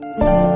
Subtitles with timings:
[0.00, 0.47] Soy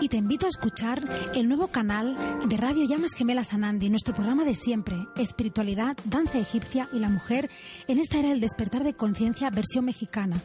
[0.00, 1.02] Y te invito a escuchar
[1.34, 2.16] el nuevo canal
[2.46, 7.50] de Radio Llamas Gemelas Anandi, nuestro programa de siempre, espiritualidad, danza egipcia y la mujer
[7.88, 10.36] en esta era del despertar de conciencia versión mexicana,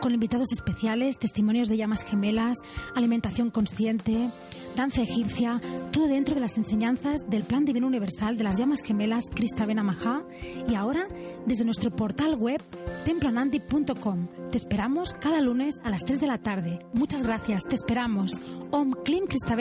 [0.00, 2.56] con invitados especiales, testimonios de llamas gemelas,
[2.94, 4.30] alimentación consciente,
[4.76, 5.60] danza egipcia,
[5.92, 10.22] todo dentro de las enseñanzas del Plan Divino Universal de las llamas gemelas Krista Benamajá
[10.68, 11.06] y ahora
[11.46, 12.62] desde nuestro portal web
[13.04, 14.28] temploanandi.com.
[14.50, 16.78] Te esperamos cada lunes a las 3 de la tarde.
[16.92, 18.40] Muchas gracias, te esperamos.
[18.70, 19.54] Om Klim Krista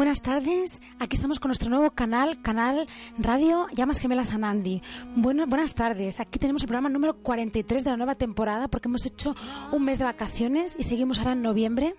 [0.00, 0.80] buenas tardes.
[0.98, 4.80] Aquí estamos con nuestro nuevo canal, canal Radio Llamas Gemelas Anandi.
[5.14, 6.20] Bueno, buenas tardes.
[6.20, 9.36] Aquí tenemos el programa número 43 de la nueva temporada porque hemos hecho
[9.72, 11.96] un mes de vacaciones y seguimos ahora en noviembre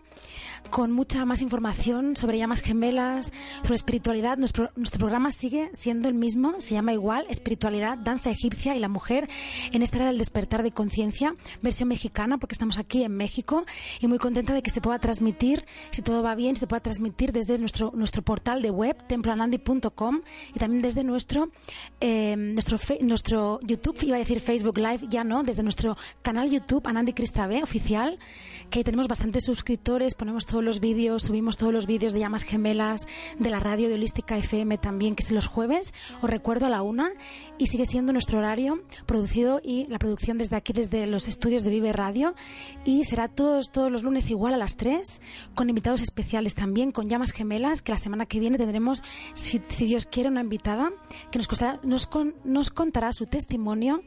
[0.70, 4.38] con mucha más información sobre llamas gemelas, sobre espiritualidad.
[4.38, 8.88] Nuestro, nuestro programa sigue siendo el mismo, se llama igual, espiritualidad, danza egipcia y la
[8.88, 9.30] mujer
[9.72, 13.66] en esta era del despertar de conciencia, versión mexicana, porque estamos aquí en México
[14.00, 17.32] y muy contenta de que se pueda transmitir, si todo va bien, se pueda transmitir
[17.32, 20.22] desde nuestro, nuestro portal de web, temploanandi.com
[20.54, 21.50] y también desde nuestro,
[22.00, 26.88] eh, nuestro, nuestro YouTube, iba a decir Facebook Live, ya no, desde nuestro canal YouTube,
[26.88, 28.20] Anandi Cristabe, oficial,
[28.70, 33.08] que tenemos bastantes suscriptores, ponemos todos los vídeos, subimos todos los vídeos de llamas gemelas,
[33.40, 36.82] de la radio de Holística FM también, que es los jueves, os recuerdo a la
[36.82, 37.12] una,
[37.58, 41.70] y sigue siendo nuestro horario producido y la producción desde aquí, desde los estudios de
[41.72, 42.36] Vive Radio,
[42.84, 45.22] y será todos, todos los lunes igual a las tres,
[45.56, 49.86] con invitados especiales también, con llamas gemelas, que la semana que viene tendremos, si, si
[49.86, 50.92] Dios quiere, una invitada
[51.32, 54.02] que nos, costará- nos, con- nos contará su testimonio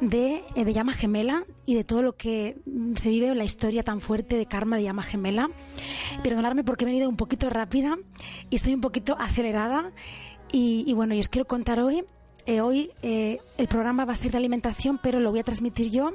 [0.00, 3.44] de, eh, de llama gemela y de todo lo que mm, se vive en la
[3.44, 5.50] historia tan fuerte de karma de llama gemela.
[6.22, 7.96] Perdonadme porque he venido un poquito rápida
[8.50, 9.92] y estoy un poquito acelerada.
[10.52, 12.04] Y, y bueno, y os quiero contar hoy.
[12.46, 15.90] Eh, hoy eh, el programa va a ser de alimentación, pero lo voy a transmitir
[15.90, 16.12] yo,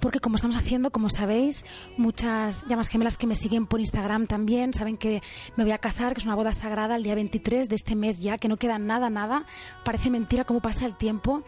[0.00, 1.64] porque como estamos haciendo, como sabéis,
[1.96, 5.22] muchas llamas gemelas que me siguen por Instagram también saben que
[5.56, 8.20] me voy a casar, que es una boda sagrada el día 23 de este mes
[8.20, 9.44] ya, que no queda nada, nada.
[9.84, 11.42] Parece mentira cómo pasa el tiempo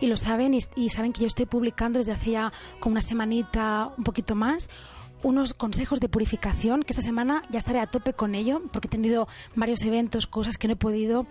[0.00, 3.92] y lo saben y, y saben que yo estoy publicando desde hacía como una semanita,
[3.96, 4.68] un poquito más,
[5.24, 8.90] unos consejos de purificación, que esta semana ya estaré a tope con ello, porque he
[8.90, 9.26] tenido
[9.56, 11.26] varios eventos, cosas que no he podido.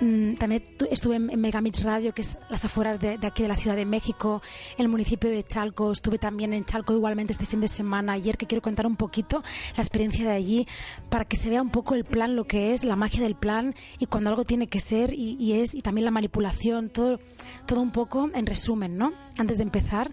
[0.00, 3.42] Mm, También tu- estuve en en Megamix Radio, que es las afueras de, de aquí
[3.42, 4.40] de la Ciudad de México,
[4.78, 5.92] en el municipio de Chalco.
[5.92, 9.42] Estuve también en Chalco igualmente este fin de semana, ayer, que quiero contar un poquito
[9.76, 10.66] la experiencia de allí,
[11.10, 13.74] para que se vea un poco el plan, lo que es, la magia del plan
[13.98, 17.20] y cuando algo tiene que ser y, y es, y también la manipulación, todo,
[17.66, 19.12] todo un poco en resumen, ¿no?
[19.36, 20.10] Antes de empezar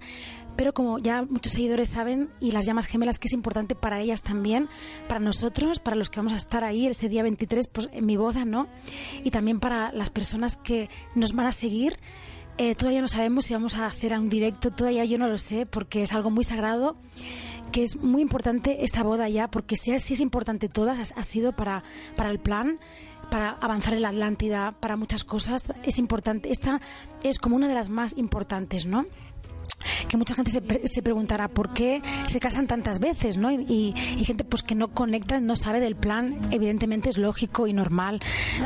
[0.57, 4.22] pero como ya muchos seguidores saben y las llamas gemelas que es importante para ellas
[4.22, 4.68] también,
[5.07, 8.18] para nosotros, para los que vamos a estar ahí ese día 23 pues en mi
[8.18, 8.68] boda, ¿no?
[9.24, 11.98] Y también para las personas que nos van a seguir.
[12.57, 15.68] Eh, todavía no sabemos si vamos a hacer un directo, todavía yo no lo sé
[15.68, 16.98] porque es algo muy sagrado
[17.71, 21.51] que es muy importante esta boda ya, porque si si es importante todas, ha sido
[21.51, 21.83] para,
[22.15, 22.80] para el plan,
[23.30, 26.51] para avanzar en la Atlántida, para muchas cosas, es importante.
[26.51, 26.81] Esta
[27.24, 29.06] es como una de las más importantes, ¿no?
[30.07, 33.51] Que mucha gente se, preguntará por qué se casan tantas veces, ¿no?
[33.51, 33.94] Y,
[34.28, 38.19] gente pues que no conecta, no sabe del plan, evidentemente es lógico y normal,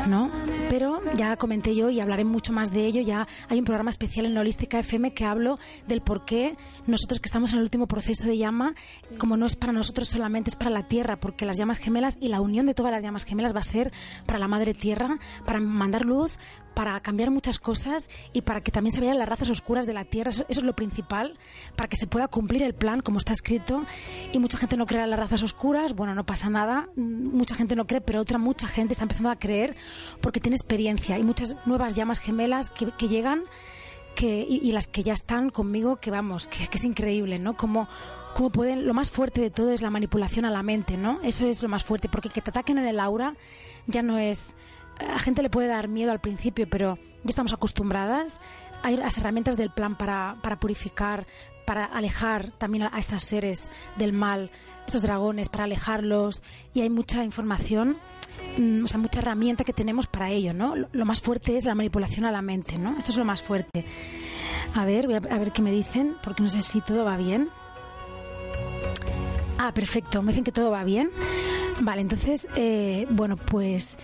[0.08, 0.30] ¿no?
[0.68, 4.26] Pero ya comenté yo y hablaré mucho más de ello, ya hay un programa especial
[4.26, 8.26] en Holística FM que hablo del por qué nosotros que estamos en el último proceso
[8.26, 8.74] de llama,
[9.18, 12.28] como no es para nosotros solamente, es para la Tierra, porque las llamas gemelas y
[12.28, 13.92] la unión de todas las llamas gemelas va a ser
[14.26, 16.38] para la Madre Tierra, para mandar luz,
[16.74, 20.04] para cambiar muchas cosas y para que también se vean las razas oscuras de la
[20.04, 20.30] Tierra.
[20.30, 21.11] Eso, es lo principal,
[21.76, 23.84] para que se pueda cumplir el plan como está escrito.
[24.32, 25.94] Y mucha gente no cree en las razas oscuras.
[25.94, 26.88] Bueno, no pasa nada.
[26.96, 29.76] Mucha gente no cree, pero otra mucha gente está empezando a creer
[30.20, 31.16] porque tiene experiencia.
[31.16, 33.44] Hay muchas nuevas llamas gemelas que, llegan
[34.14, 37.56] que, y, las que ya están conmigo, que vamos, que, que es increíble, ¿no?
[37.56, 37.88] Como
[38.34, 41.20] cómo pueden, lo más fuerte de todo es la manipulación a la mente, ¿no?
[41.22, 43.34] Eso es lo más fuerte, porque que te ataquen en el aura
[43.86, 44.54] ya no es
[44.98, 48.40] a gente le puede dar miedo al principio, pero ya estamos acostumbradas.
[48.82, 51.26] Hay las herramientas del plan para, para purificar,
[51.64, 54.50] para alejar también a, estos seres del mal,
[54.86, 56.42] esos dragones, para alejarlos.
[56.74, 57.96] Y hay mucha información,
[58.58, 60.74] mm, o sea, mucha herramienta que tenemos para ello, ¿no?
[60.76, 62.98] Lo, más fuerte es la manipulación a la mente, ¿no?
[62.98, 63.84] Esto es lo más fuerte.
[64.74, 67.48] A ver, voy a, ver qué me dicen, porque no sé si todo va bien.
[69.58, 71.10] Ah, perfecto, me dicen que todo va bien.
[71.80, 73.96] Vale, entonces, eh, bueno, pues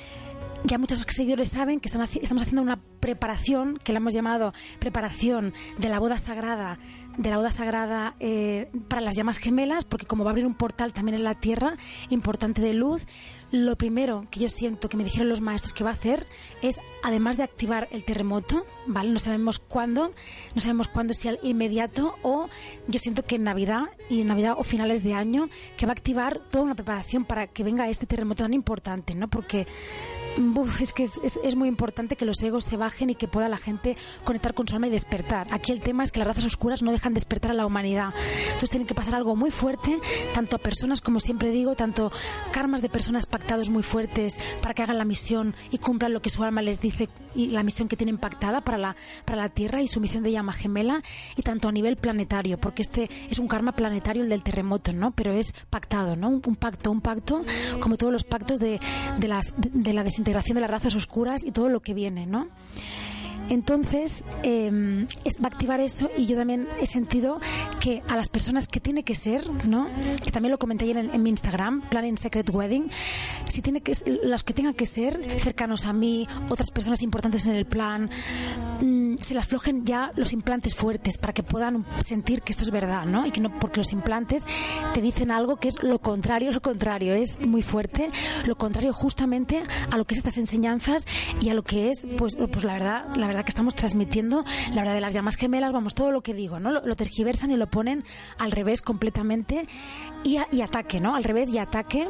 [0.64, 5.88] ya muchos seguidores saben que estamos haciendo una preparación, que la hemos llamado preparación de
[5.88, 6.78] la boda sagrada,
[7.16, 10.54] de la boda sagrada eh, para las llamas gemelas, porque como va a abrir un
[10.54, 11.76] portal también en la tierra
[12.10, 13.06] importante de luz,
[13.50, 16.26] lo primero que yo siento que me dijeron los maestros que va a hacer
[16.62, 19.10] es, además de activar el terremoto, ¿vale?
[19.10, 20.12] No sabemos cuándo,
[20.54, 22.48] no sabemos cuándo, si al inmediato o
[22.86, 25.94] yo siento que en Navidad y en Navidad o finales de año, que va a
[25.94, 29.28] activar toda una preparación para que venga este terremoto tan importante, ¿no?
[29.28, 29.66] Porque
[30.80, 33.96] es que es, muy importante que los egos se bajen y que pueda la gente
[34.24, 35.48] conectar con su alma y despertar.
[35.50, 38.14] Aquí el tema es que las razas oscuras no dejan despertar a la humanidad.
[38.44, 39.98] Entonces tiene que pasar algo muy fuerte,
[40.34, 42.12] tanto a personas, como siempre digo, tanto
[42.52, 46.30] karmas de personas pactados muy fuertes para que hagan la misión y cumplan lo que
[46.30, 49.82] su alma les dice y la misión que tienen pactada para la, para la Tierra
[49.82, 51.02] y su misión de llama gemela,
[51.36, 55.10] y tanto a nivel planetario, porque este es un karma planetario el del terremoto, ¿no?
[55.12, 56.28] Pero es pactado, ¿no?
[56.28, 57.42] Un, pacto, un pacto,
[57.80, 58.78] como todos los pactos de,
[59.18, 62.48] de, las, de la desintegración de las razas oscuras y todo lo que viene, ¿no?
[63.48, 65.06] Entonces, em,
[65.42, 67.40] va a activar eso y yo también he sentido
[67.80, 69.88] que a las personas que tiene que ser, ¿no?
[70.22, 72.90] Que también lo comenté ayer en, mi Instagram, Planning Secret Wedding,
[73.48, 73.92] si tiene que
[74.22, 78.10] los que tengan que ser cercanos a mí, otras personas importantes en el plan,
[78.80, 82.70] mm, se les aflojen ya los implantes fuertes para que puedan sentir que esto es
[82.70, 83.26] verdad, ¿no?
[83.26, 84.44] Y que no porque los implantes
[84.92, 88.10] te dicen algo que es lo contrario, lo contrario, es muy fuerte,
[88.46, 91.06] lo contrario justamente a lo que es estas enseñanzas
[91.40, 94.44] y a lo que es pues pues la verdad, la verdad que estamos transmitiendo,
[94.74, 96.72] la verdad de las llamas gemelas, vamos, todo lo que digo, ¿no?
[96.72, 98.04] Lo, tergiversan y lo ponen
[98.38, 99.66] al revés completamente
[100.24, 101.14] y, y ataque, ¿no?
[101.14, 102.08] Al revés y ataque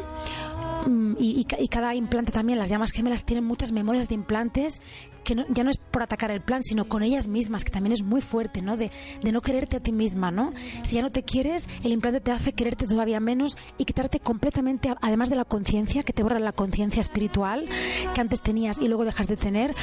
[0.87, 4.81] Mm, y, cada implante también, las llamas gemelas tienen muchas memorias de implantes
[5.29, 8.03] que ya no es por atacar el plan, sino con ellas mismas, que también es
[8.03, 8.79] muy fuerte, ¿no?
[8.79, 8.91] De,
[9.23, 10.55] de, no quererte a ti misma, ¿no?
[10.83, 14.95] Si ya no te quieres, el implante te hace quererte todavía menos y quitarte completamente,
[15.03, 17.69] además de la conciencia, que te borra la conciencia espiritual
[18.15, 19.75] que antes tenías y luego dejas de tener,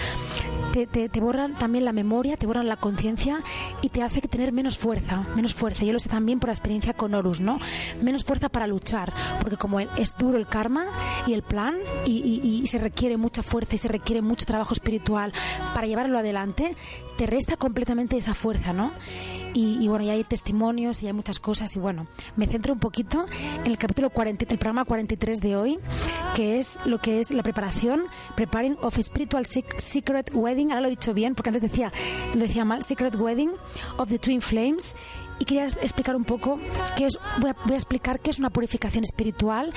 [0.73, 3.39] te, te, borran también la memoria, te borran la conciencia
[3.83, 5.85] y te hace tener menos fuerza, menos fuerza.
[5.85, 7.59] Yo lo sé también por la experiencia con Horus, ¿no?
[8.01, 10.87] Menos fuerza para luchar, porque como es duro el karma,
[11.27, 11.75] y el plan
[12.05, 15.33] y, se requiere mucha fuerza y se requiere mucho trabajo espiritual
[15.73, 16.75] para llevarlo adelante,
[17.17, 18.91] te resta completamente esa fuerza, ¿no?
[19.57, 23.25] Y, bueno, ya hay testimonios y hay muchas cosas y bueno, me centro un poquito
[23.63, 25.79] en el capítulo 40, el programa 43 de hoy,
[26.35, 28.03] que es lo que es la preparación,
[28.35, 31.93] preparing of spiritual secret wedding, ahora lo he dicho bien porque antes decía,
[32.33, 33.51] decía mal, secret wedding
[33.95, 34.93] of the twin flames
[35.39, 36.59] y quería explicar un poco
[36.95, 39.73] qué es, voy a, explicar qué es una purificación espiritual,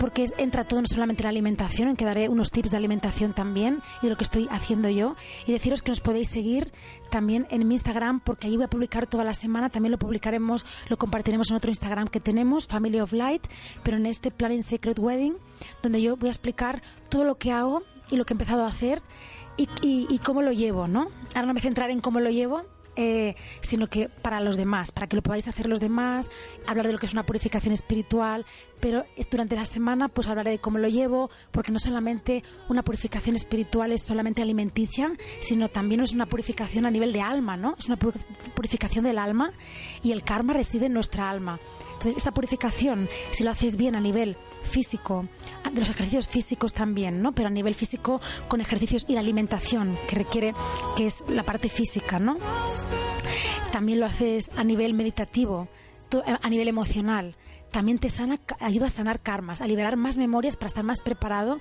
[0.00, 3.32] porque entra todo no solamente en la alimentación, en que daré unos tips de alimentación
[3.32, 5.14] también y de lo que estoy haciendo yo,
[5.46, 6.72] y deciros que nos podéis seguir
[7.10, 10.66] también en mi Instagram, porque allí voy a publicar toda la semana, también lo publicaremos,
[10.88, 13.46] lo compartiremos en otro Instagram que tenemos, Family of Light,
[13.82, 15.36] pero en este Planning Secret Wedding,
[15.82, 18.68] donde yo voy a explicar todo lo que hago y lo que he empezado a
[18.68, 19.02] hacer
[19.56, 21.08] y, y cómo lo llevo, ¿no?
[21.34, 22.64] Ahora no me centraré en cómo lo llevo,
[22.96, 26.30] eh, sino que para los demás, para que lo podáis hacer los demás,
[26.66, 28.44] hablar de lo que es una purificación espiritual,
[28.80, 33.36] pero durante la semana pues hablaré de cómo lo llevo, porque no solamente una purificación
[33.36, 37.74] espiritual es solamente alimenticia, sino también es una purificación a nivel de alma, ¿no?
[37.78, 39.52] Es una purificación del alma
[40.02, 41.58] y el karma reside en nuestra alma.
[41.96, 45.26] Entonces, esta purificación, si lo haces bien a nivel físico,
[45.72, 47.32] de los ejercicios físicos también, ¿no?
[47.32, 50.54] Pero a nivel físico con ejercicios y la alimentación que requiere,
[50.94, 52.36] que es la parte física, ¿no?
[53.76, 55.68] también lo haces a nivel meditativo,
[56.24, 57.36] a nivel emocional,
[57.70, 61.60] también te sana, ayuda a sanar karmas, a liberar más memorias para estar más preparado.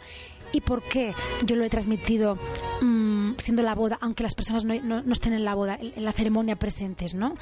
[0.56, 1.14] ¿Y por qué
[1.46, 2.38] yo lo he transmitido
[2.82, 6.14] mm, siendo la boda, aunque las personas no, no, estén en la boda, en la
[6.14, 7.36] ceremonia presentes, ¿no?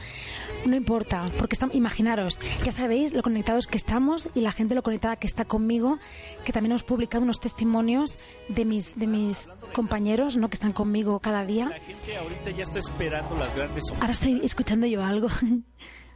[0.66, 4.82] No importa, porque estamos, imaginaros, ya sabéis lo conectados que estamos y la gente lo
[4.82, 6.00] conectada que está conmigo,
[6.44, 8.18] que también hemos publicado unos testimonios
[8.50, 10.50] de mis, de mis compañeros, ¿no?
[10.50, 11.70] Que están conmigo cada día.
[11.70, 13.84] La gente ahorita ya está esperando las grandes...
[14.00, 15.28] Ahora estoy escuchando yo algo.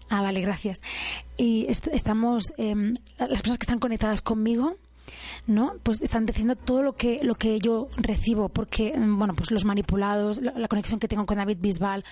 [0.10, 0.77] Ah, vale, gracias.
[1.36, 4.77] Y estamos, em, las personas que están conectadas conmigo,
[5.45, 5.73] ¿no?
[5.83, 9.65] Pues están diciendo todo lo que, lo que yo recibo, porque, em, bueno, pues los
[9.65, 12.03] manipulados, la, conexión que tengo con David Bisbal,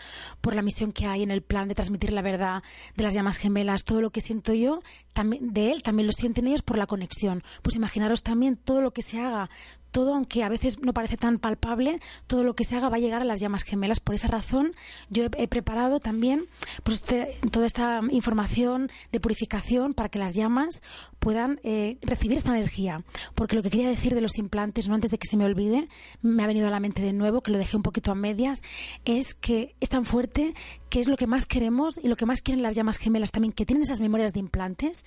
[0.42, 2.64] por la misión que hay en el plan de transmitir la verdad
[2.96, 4.82] de las llamas gemelas, todo lo que siento yo,
[5.14, 7.44] también, de él, también lo sienten ellos por la conexión.
[7.62, 9.50] Pues imaginaros también todo lo que se haga,
[9.96, 13.00] todo, aunque a veces no parece tan palpable, todo lo que se haga va a
[13.00, 14.02] llegar a las llamas gemelas.
[14.02, 14.74] Por esa razón,
[15.10, 16.48] yo he, preparado también
[16.84, 20.82] pues, toda esta información de purificación para que las llamas
[21.20, 23.06] puedan eh, recibir esta energía.
[23.36, 25.88] Porque lo que quería decir de los implantes, no antes de que se me olvide,
[26.22, 28.64] me ha venido a la mente de nuevo, que lo dejé un poquito a medias,
[29.06, 30.56] es que es tan fuerte
[30.90, 33.54] que es lo que más queremos y lo que más quieren las llamas gemelas también,
[33.54, 35.06] que tienen esas memorias de implantes.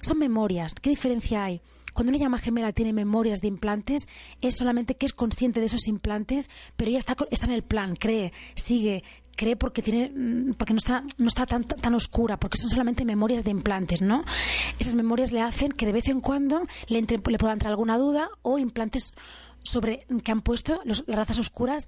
[0.00, 0.72] Son memorias.
[0.72, 1.60] ¿Qué diferencia hay?
[1.94, 4.08] Cuando una llama gemela tiene memorias de implantes,
[4.40, 7.96] es solamente que es consciente de esos implantes, pero ya está, está en el plan,
[7.96, 9.02] cree, sigue,
[9.36, 13.04] cree porque tiene mm, porque no está no está tan tan oscura porque son solamente
[13.04, 14.22] memorias de implantes no
[14.78, 18.28] esas memorias le hacen que de vez en cuando le, le pueda entrar alguna duda
[18.42, 19.14] o implantes
[19.64, 21.86] sobre que han puesto las razas oscuras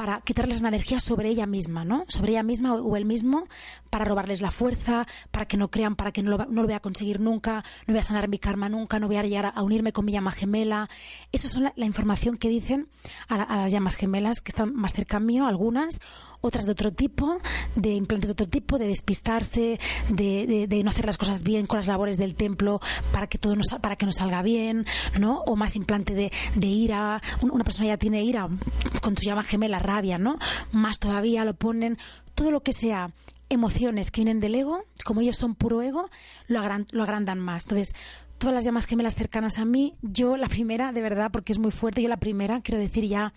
[0.00, 2.06] para quitarles la energía sobre ella misma, ¿no?
[2.08, 3.46] Sobre ella misma o, él mismo,
[3.90, 6.72] para robarles la fuerza, para que no crean, para que no lo, no lo voy
[6.72, 9.62] a conseguir nunca, no voy a sanar mi karma nunca, no voy a llegar a,
[9.62, 10.88] unirme con mi llama gemela.
[11.32, 12.88] Esa es la, información que dicen
[13.28, 16.00] a, a, las llamas gemelas que están más cerca mío, algunas,
[16.40, 17.38] otras de otro tipo,
[17.74, 19.78] de implantes de otro tipo, de despistarse,
[20.08, 22.80] de, de, no hacer las cosas bien con las labores del templo
[23.12, 24.86] para que todo nos, para que nos salga bien,
[25.18, 25.42] ¿no?
[25.42, 28.48] O más implante de, ira, una persona ya tiene ira
[29.02, 30.38] con tu llama gemela, rabia, ¿no?
[30.72, 31.98] Más todavía lo ponen,
[32.34, 33.10] todo lo que sea
[33.48, 36.08] emociones que vienen del ego, como ellos son puro ego,
[36.46, 36.60] lo,
[36.92, 37.64] lo agrandan más.
[37.64, 37.94] Entonces,
[38.38, 41.72] todas las llamas gemelas cercanas a mí, yo la primera, de verdad, porque es muy
[41.72, 43.34] fuerte, yo la primera, quiero decir ya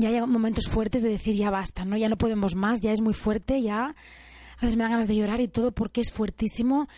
[0.00, 1.96] ya hay momentos fuertes de decir ya basta, ¿no?
[1.96, 3.94] Ya no podemos más, ya es muy fuerte, ya
[4.58, 6.88] a veces me dan ganas de llorar y todo porque es fuertísimo.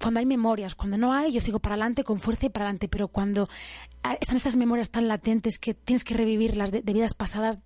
[0.00, 2.88] Cuando hay memorias, cuando no hay, yo sigo para adelante con fuerza y para adelante,
[2.88, 3.48] pero cuando
[4.20, 7.60] están estas memorias tan latentes que tienes que revivirlas de, de vidas pasadas,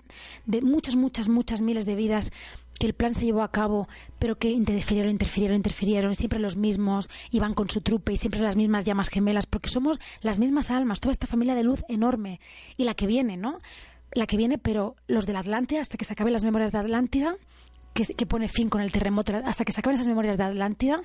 [0.45, 2.33] de muchas, muchas, muchas miles de vidas
[2.79, 3.89] que el plan se llevó a cabo,
[4.19, 8.57] pero que interfirieron, interfirieron, interfirieron, siempre los mismos, iban con su trupe y siempre las
[8.57, 12.41] mismas llamas gemelas, porque somos las mismas almas, toda esta familia de luz enorme
[12.77, 13.61] y la que viene, ¿no?
[14.17, 16.79] La que viene, pero los de la Atlántida, hasta que se acaben las memorias de
[16.79, 17.37] Atlántida,
[17.93, 21.01] que, que pone fin con el terremoto, hasta que se acaben esas memorias de Atlántida,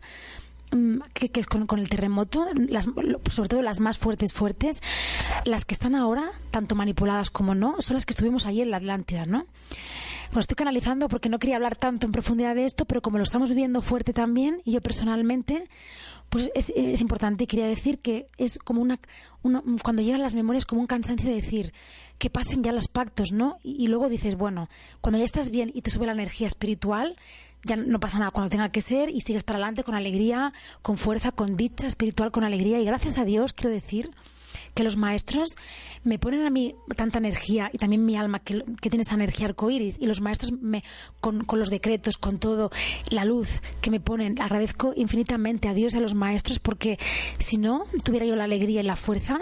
[0.72, 2.90] mm, que, es con, el terremoto, las,
[3.30, 4.82] sobre todo las más fuertes, fuertes,
[5.46, 8.78] las que están ahora, tanto manipuladas como no, son las que estuvimos allí en la
[8.78, 9.46] Atlántida, ¿no?
[10.28, 13.24] Bueno, estoy canalizando porque no quería hablar tanto en profundidad de esto, pero como lo
[13.24, 15.66] estamos viviendo fuerte también, y yo personalmente,
[16.30, 18.98] pues es, es importante quería decir que es como una,
[19.84, 21.74] cuando llegan las memorias como un cansancio de decir
[22.22, 23.58] que pasen ya los pactos, ¿no?
[23.64, 24.70] Y, luego dices, bueno,
[25.02, 27.16] cuando ya estás bien y te sube la energía espiritual,
[27.64, 30.98] ya no pasa nada cuando tenga que ser y sigues para adelante con alegría, con
[30.98, 34.12] fuerza, con dicha espiritual, con alegría y gracias a Dios quiero decir
[34.76, 35.56] que los maestros
[36.04, 39.98] me ponen a mí tanta energía y también mi alma que, tiene esa energía arcoíris
[40.00, 40.84] y los maestros me,
[41.22, 42.70] con, con, los decretos, con todo,
[43.10, 47.00] la luz que me ponen, agradezco infinitamente a Dios y a los maestros porque
[47.40, 49.40] si no tuviera yo la alegría y la fuerza,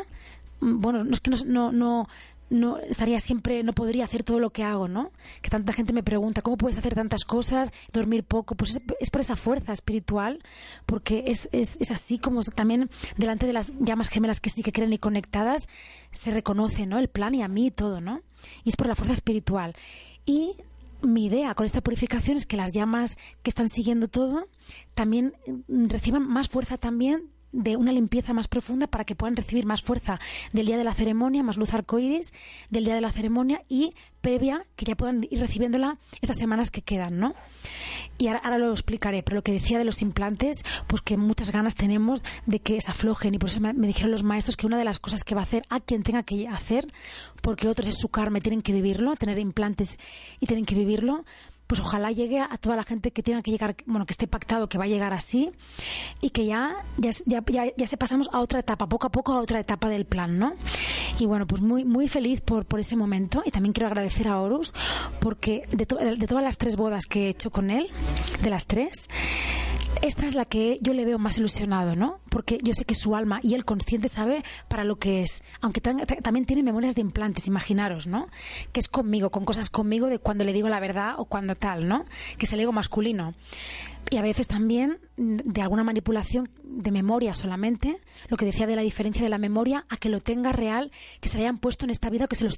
[0.61, 2.07] mm, bueno, no es que no, no, no
[2.89, 5.11] estaría siempre, no podría hacer todo lo que hago, ¿no?
[5.41, 8.55] Que tanta gente me pregunta, ¿cómo puedes hacer tantas cosas, dormir poco?
[8.55, 10.43] Pues es, por esa fuerza espiritual,
[10.85, 14.71] porque es, es, es, así como también delante de las llamas gemelas que sí que
[14.71, 15.67] creen y conectadas,
[16.11, 16.97] se reconoce, ¿no?
[16.97, 18.21] El plan y a mí todo, ¿no?
[18.63, 19.75] Y es por la fuerza espiritual.
[20.25, 20.55] Y
[21.01, 24.47] mi idea con esta purificación es que las llamas que están siguiendo todo
[24.95, 25.33] también
[25.67, 30.19] reciban más fuerza también de una limpieza más profunda para que puedan recibir más fuerza
[30.53, 32.33] del día de la ceremonia, más luz arcoíris
[32.69, 36.81] del día de la ceremonia y previa que ya puedan ir recibiéndola estas semanas que
[36.81, 37.35] quedan, ¿no?
[38.17, 41.75] Y ahora, lo explicaré, pero lo que decía de los implantes, pues que muchas ganas
[41.75, 44.77] tenemos de que se aflojen y por eso me, me dijeron los maestros que una
[44.77, 46.91] de las cosas que va a hacer a quien tenga que hacer,
[47.41, 49.97] porque otros es su karma, tienen que vivirlo, tener implantes
[50.39, 51.23] y tienen que vivirlo,
[51.69, 54.67] pues ojalá llegue a toda la gente que tenga que llegar, bueno, que esté pactado
[54.67, 55.51] que va a llegar así
[56.19, 57.43] y que ya, ya, ya,
[57.77, 60.55] ya, se pasamos a otra etapa, poco a poco a otra etapa del plan, ¿no?
[61.19, 64.41] Y bueno, pues muy, muy feliz por, por ese momento y también quiero agradecer a
[64.41, 64.73] Horus
[65.19, 67.87] porque de, de todas las tres bodas que he hecho con él,
[68.41, 69.07] de las tres,
[70.01, 72.19] esta es la que yo le veo más ilusionado, ¿no?
[72.29, 75.43] Porque yo sé que su alma y el consciente sabe para lo que es.
[75.61, 78.27] Aunque también tiene memorias de implantes, imaginaros, ¿no?
[78.71, 81.87] Que es conmigo, con cosas conmigo de cuando le digo la verdad o cuando tal,
[81.87, 82.05] ¿no?
[82.37, 83.33] Que es el ego masculino
[84.11, 88.75] y a veces también mm, de alguna manipulación de memoria solamente, lo que decía de
[88.75, 91.91] la diferencia de la memoria a que lo tenga real, que se hayan puesto en
[91.91, 92.51] esta vida o que se lo,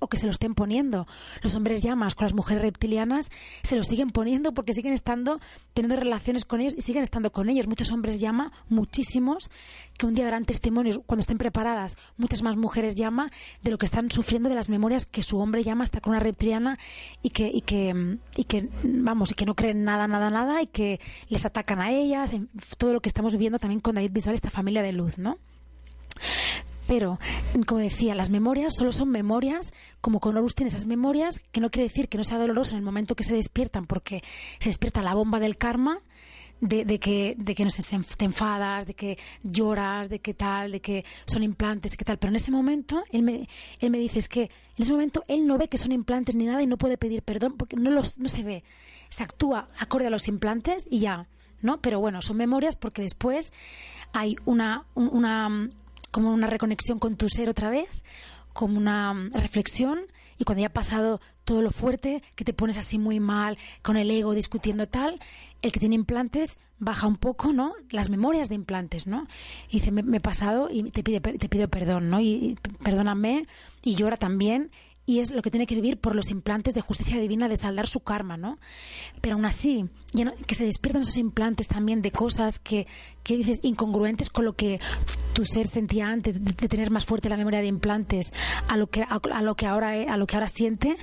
[0.00, 1.06] o que se lo estén poniendo.
[1.42, 3.30] Los hombres llamas con las mujeres reptilianas
[3.62, 5.40] se lo siguen poniendo porque siguen estando,
[5.72, 7.66] teniendo relaciones con ellos y siguen estando con ellos.
[7.66, 9.50] Muchos hombres llama, muchísimos,
[9.98, 11.96] que un día darán testimonios cuando estén preparadas.
[12.16, 13.30] Muchas más mujeres llama
[13.62, 16.20] de lo que están sufriendo de las memorias que su hombre llama hasta con una
[16.20, 16.78] reptiliana
[17.22, 20.66] y que, y que, y que vamos, y que no creen nada, nada, nada y
[20.66, 22.30] que les atacan a ellas,
[22.78, 25.38] todo lo que estamos viviendo también con David Bisbal, esta familia de luz, ¿no?
[26.86, 27.18] Pero,
[27.66, 31.70] como decía, las memorias solo son memorias, como con Horus tiene esas memorias, que no
[31.70, 34.22] quiere decir que no sea doloroso en el momento que se despiertan, porque
[34.58, 36.00] se despierta la bomba del karma,
[36.68, 37.82] de, que, de que no sé,
[38.16, 42.18] te enfadas, de que lloras, de que tal, de que son implantes, de tal.
[42.18, 43.48] Pero en ese momento él me,
[43.80, 46.46] él me dice es que en ese momento él no ve que son implantes ni
[46.46, 48.64] nada y no puede pedir perdón porque no, los, no se ve.
[49.10, 51.28] Se actúa acorde a los implantes y ya,
[51.60, 51.80] ¿no?
[51.80, 53.52] Pero bueno, son memorias porque después
[54.12, 55.68] hay una, una
[56.10, 57.88] como una reconexión con tu ser otra vez,
[58.52, 60.00] como una reflexión
[60.38, 63.96] y cuando ya ha pasado todo lo fuerte, que te pones así muy mal, con
[63.96, 65.20] el ego discutiendo tal,
[65.62, 67.72] el que tiene implantes baja un poco, ¿no?
[67.90, 69.26] Las memorias de implantes, ¿no?
[69.68, 72.20] Y dice, me, he pasado y te, pide, te pido perdón, ¿no?
[72.20, 73.46] Y, perdóname
[73.82, 74.70] y llora también
[75.06, 77.86] y es lo que tiene que vivir por los implantes de justicia divina de saldar
[77.86, 78.58] su karma, ¿no?
[79.20, 79.86] Pero aún así,
[80.46, 82.86] que se despiertan esos implantes también de cosas que,
[83.22, 84.80] que dices incongruentes con lo que
[85.32, 88.32] tu ser sentía antes de, tener más fuerte la memoria de implantes
[88.68, 90.96] a lo que a, lo que ahora a lo que ahora siente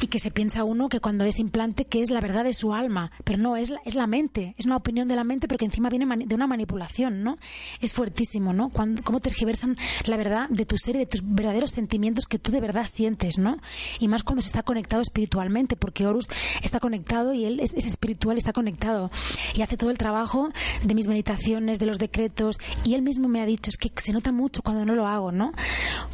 [0.00, 2.72] y que se piensa uno que cuando es implante que es la verdad de su
[2.72, 5.58] alma, pero no, es la, es la mente, es una opinión de la mente, pero
[5.58, 7.38] que encima viene de una manipulación, ¿no?
[7.80, 8.70] Es fuertísimo, ¿no?
[8.70, 12.52] Cuando, cómo tergiversan la verdad de tu ser y de tus verdaderos sentimientos que tú
[12.52, 13.56] de verdad sientes, ¿no?
[13.98, 16.28] Y más cuando se está conectado espiritualmente, porque Horus
[16.62, 19.10] está conectado y él es, es espiritual y está conectado
[19.54, 20.48] y hace todo el trabajo
[20.82, 24.12] de mis meditaciones, de los decretos y él mismo me ha dicho, es que se
[24.12, 25.52] nota mucho cuando no lo hago, ¿no?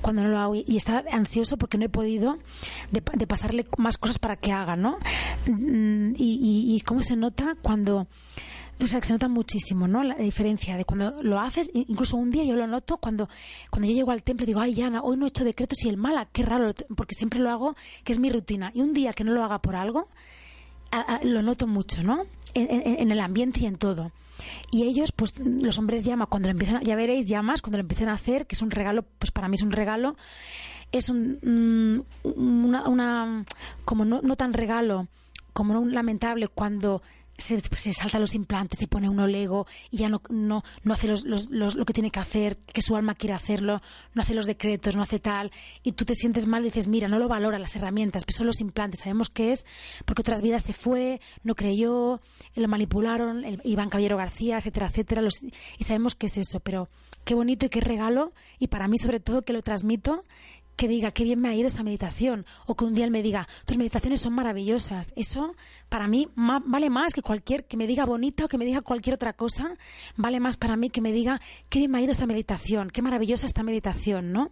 [0.01, 2.39] Cuando no lo hago y, está ansioso porque no he podido
[2.91, 4.99] de, pasarle más cosas para que haga, ¿no?
[5.47, 8.07] Mm, y, cómo se nota cuando...
[8.81, 10.03] O sea, se nota muchísimo, ¿no?
[10.03, 13.29] La diferencia de cuando lo haces, incluso un día yo lo noto cuando,
[13.71, 15.89] cuando yo llego al templo y digo, ay, Yana, hoy no he hecho decretos y
[15.89, 18.73] el mala, qué raro, porque siempre lo hago, que es mi rutina.
[18.75, 20.09] Y un día que no lo haga por algo,
[21.23, 22.25] lo noto mucho, ¿no?
[22.55, 24.13] En, el ambiente y en todo.
[24.71, 28.09] Y ellos, pues los hombres llaman, cuando lo empiezan, ya veréis, llamas, cuando lo empiezan
[28.09, 30.17] a hacer, que es un regalo, pues para mí es un regalo,
[30.93, 33.45] es un, mm, una,
[33.85, 35.09] como no, no tan regalo,
[35.53, 37.03] como un lamentable cuando
[37.39, 41.09] se, se, salta los implantes, se pone uno lego y ya no, no, no hace
[41.09, 43.83] los, los, lo que tiene que hacer, que su alma quiere hacerlo,
[44.15, 45.51] no hace los decretos, no hace tal,
[45.83, 48.47] y tú te sientes mal y dices, mira, no lo valora las herramientas, pero son
[48.47, 49.67] los implantes, sabemos que es
[50.05, 52.21] porque otras vidas se fue, no creyó,
[52.55, 55.23] lo manipularon, el, Iván Caballero García, etcétera, etcétera,
[55.79, 56.89] y sabemos que es eso, pero
[57.25, 60.25] qué bonito y qué regalo, y para mí sobre todo que lo transmito
[60.77, 63.23] que diga qué bien me ha ido esta meditación o que un día él me
[63.23, 65.55] diga tus meditaciones son maravillosas eso
[65.89, 69.15] para mí vale más que cualquier que me diga bonita o que me diga cualquier
[69.15, 69.77] otra cosa
[70.17, 73.03] vale más para mí que me diga qué bien me ha ido esta meditación qué
[73.03, 74.51] maravillosa esta meditación no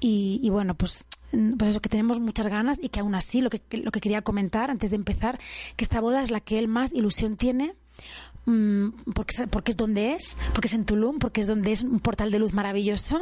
[0.00, 3.62] y, bueno pues pues eso que tenemos muchas ganas y que aún así lo que,
[3.76, 5.38] lo que quería comentar antes de empezar
[5.76, 10.14] que esta boda es la que él más ilusión tiene Mm, porque, porque es donde
[10.14, 13.20] es, porque es en Tulum, porque es donde es un portal de luz maravilloso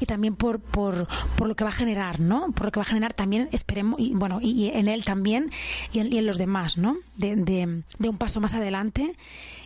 [0.00, 2.50] y también por, por, por lo que va a generar, ¿no?
[2.52, 5.50] Por lo que va a generar también, esperemos, y bueno, y, en él también
[5.92, 6.96] y en, y en los demás, ¿no?
[7.16, 9.14] De, de un paso más adelante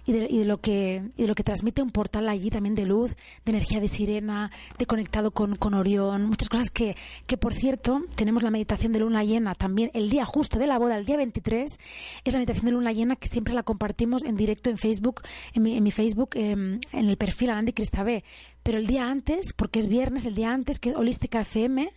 [0.09, 3.15] y de, lo que y de lo que transmite un portal allí también de luz,
[3.45, 8.01] de energía de sirena, de conectado con, con Orión, muchas cosas que, que por cierto
[8.17, 11.19] tenemos la meditación de luna llena también el día justo de la boda, el día
[11.19, 11.79] 23,
[12.25, 15.63] es la meditación de luna llena que siempre la compartimos en directo en Facebook, en
[15.63, 18.25] mi, en mi Facebook, em, en el perfil Andy Cristabé,
[18.63, 21.93] pero el día antes, porque es viernes, el día antes que es Holística FM,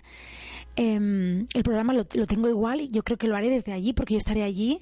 [0.75, 3.93] em, el programa lo, lo, tengo igual y yo creo que lo haré desde allí
[3.93, 4.81] porque yo estaré allí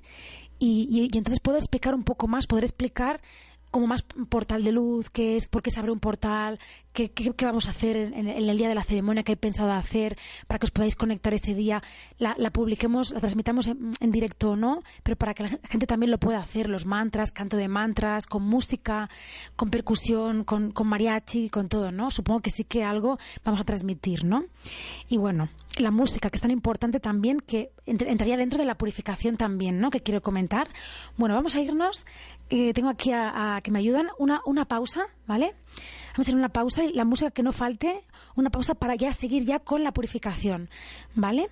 [0.60, 3.22] y, entonces puedo explicar un poco más, poder explicar
[3.72, 6.60] como más portal de luz, qué es, por qué se abre un portal,
[6.94, 10.18] qué, qué, vamos a hacer en, el día de la ceremonia, qué he pensado hacer
[10.48, 11.84] para que os podáis conectar ese día,
[12.18, 16.18] la, publiquemos, la transmitamos en, directo o no, pero para que la gente también lo
[16.18, 19.10] pueda hacer, los mantras, canto de mantras, con música,
[19.56, 22.10] con percusión, con, con mariachi, con todo, ¿no?
[22.12, 24.46] Supongo que sí que algo vamos a transmitir, ¿no?
[25.08, 29.38] Y bueno, la música, que es tan importante también, que entraría dentro de la purificación
[29.38, 29.90] también, ¿no?
[29.90, 30.68] Que quiero comentar.
[31.18, 32.06] Bueno, vamos a irnos.
[32.50, 34.10] Eh, tengo aquí a, que me ayudan.
[34.18, 35.56] Una, una pausa, ¿vale?
[36.12, 38.04] Vamos a hacer una pausa y la música que no falte,
[38.36, 40.70] una pausa para ya seguir ya con la purificación,
[41.16, 41.50] ¿vale?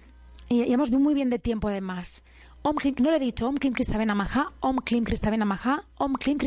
[0.49, 2.23] Y llevamos muy bien de tiempo además.
[2.63, 6.13] Om Klim, no le he dicho, Om Klim Kristavena Maha, Om Klim Kristavena Maha, Om
[6.13, 6.37] Klim.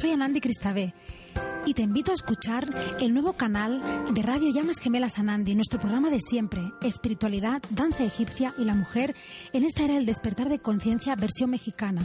[0.00, 0.94] Soy Anandi Cristabé
[1.66, 6.08] y te invito a escuchar el nuevo canal de Radio Llamas Gemelas Anandi, nuestro programa
[6.08, 9.14] de siempre, espiritualidad, danza egipcia y la mujer
[9.52, 12.00] en esta era del despertar de conciencia versión mexicana,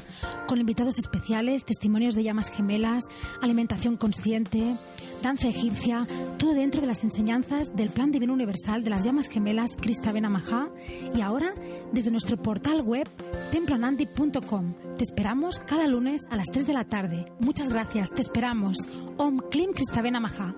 [0.46, 3.06] con invitados especiales, testimonios de llamas gemelas,
[3.42, 4.76] alimentación consciente,
[5.22, 6.06] danza egipcia,
[6.38, 10.68] todo dentro de las enseñanzas del plan divino universal de las llamas gemelas Krista Benamajá
[11.16, 11.54] y ahora
[11.96, 13.08] desde nuestro portal web
[13.52, 14.76] temploanandi.com.
[14.98, 17.26] Te esperamos cada lunes a las 3 de la tarde.
[17.40, 18.78] Muchas gracias, te esperamos.
[19.18, 20.54] Om Klim Kristavena Maha.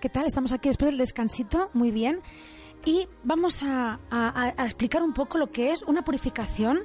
[0.00, 0.26] ¿Qué tal?
[0.26, 1.70] Estamos aquí después del descansito.
[1.72, 2.20] Muy bien.
[2.84, 3.98] Y vamos a
[4.58, 6.80] explicar un poco lo que es una purificación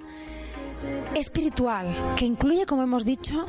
[1.15, 3.45] espiritual, que incluye, como hemos dicho,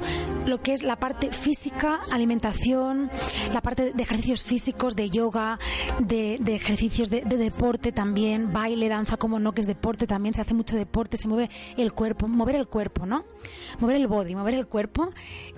[0.47, 3.11] lo que es la parte física, alimentación,
[3.53, 5.59] la parte de ejercicios físicos, de yoga,
[5.99, 10.35] de, de ejercicios de, de deporte también, baile, danza, como no, que es deporte también,
[10.35, 13.25] se hace mucho deporte, se mueve el cuerpo, mover el cuerpo, ¿no?
[13.79, 15.11] Mover el body, mover el cuerpo.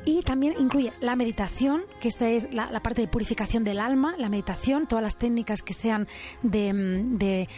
[0.05, 4.29] Y también incluye la meditación, que esta es la, parte de purificación del alma, la
[4.29, 6.09] meditación, todas las técnicas que sean
[6.43, 7.49] de, mm, de,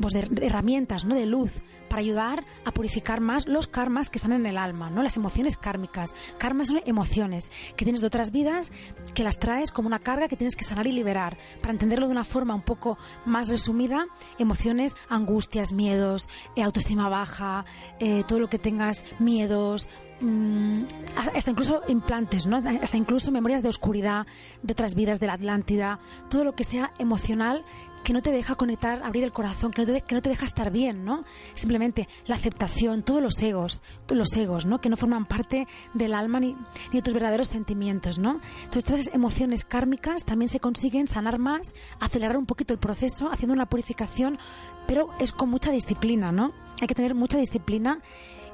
[0.00, 1.14] pues de herramientas, ¿no?
[1.14, 5.02] De luz para ayudar a purificar más los karmas que están en el alma, ¿no?
[5.02, 6.14] Las emociones kármicas.
[6.38, 8.72] Karmas son emociones que tienes de otras vidas
[9.14, 11.36] que las traes como una carga que tienes que sanar y liberar.
[11.60, 14.06] Para entenderlo de una forma un poco más resumida,
[14.38, 17.64] emociones, angustias, miedos, eh, autoestima baja,
[18.00, 19.88] eh, todo lo que tengas miedos,
[20.20, 20.84] mm,
[21.16, 22.62] hasta incluso implantes, ¿no?
[22.82, 24.26] Hasta incluso memorias de oscuridad
[24.62, 25.98] de otras vidas de la Atlántida,
[26.30, 27.64] todo lo que sea emocional
[28.04, 30.44] que no te deja conectar, abrir el corazón, que no te, que no te deja
[30.44, 31.24] estar bien, ¿no?
[31.54, 34.80] Simplemente la aceptación, todos los egos, todos los egos, ¿no?
[34.80, 38.40] Que no forman parte del alma ni, ni de tus verdaderos sentimientos, ¿no?
[38.58, 43.30] Entonces, todas esas emociones kármicas también se consiguen sanar más, acelerar un poquito el proceso,
[43.32, 44.38] haciendo una purificación,
[44.86, 46.52] pero es con mucha disciplina, ¿no?
[46.80, 48.00] Hay que tener mucha disciplina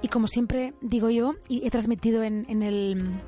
[0.03, 3.21] y como siempre digo yo, y he transmitido en, en el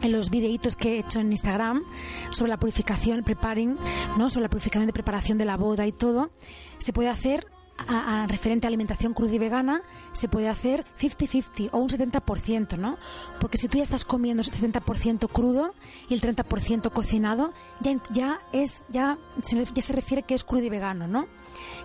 [0.00, 1.84] en los videitos que he hecho en Instagram
[2.30, 3.76] sobre la purificación, preparing,
[4.18, 4.30] ¿no?
[4.30, 6.30] sobre la purificación de preparación de la boda y todo,
[6.78, 7.46] se puede hacer
[7.88, 9.82] a, referente a alimentación cruda y vegana,
[10.12, 12.96] se puede hacer 50-50 o un 70%, ¿no?
[13.40, 15.74] Porque si tú ya estás comiendo 70% crudo
[16.08, 20.64] y el 30% cocinado, ya, ya es ya se, ya se refiere que es crudo
[20.64, 21.26] y vegano, ¿no?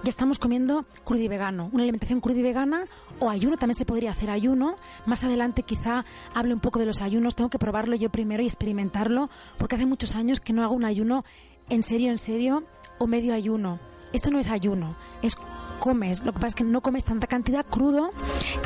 [0.03, 1.69] Ya estamos comiendo crudo y vegano.
[1.71, 2.85] Una alimentación crudo y vegana
[3.19, 4.75] o ayuno, también se podría hacer ayuno.
[5.05, 8.47] Más adelante quizá hable un poco de los ayunos, tengo que probarlo yo primero y
[8.47, 11.23] experimentarlo, porque hace muchos años que no hago un ayuno
[11.69, 12.63] en serio, en serio,
[12.97, 13.79] o medio ayuno.
[14.13, 15.37] Esto no es ayuno, es
[15.79, 18.11] comes, lo que pasa es que no comes tanta cantidad crudo,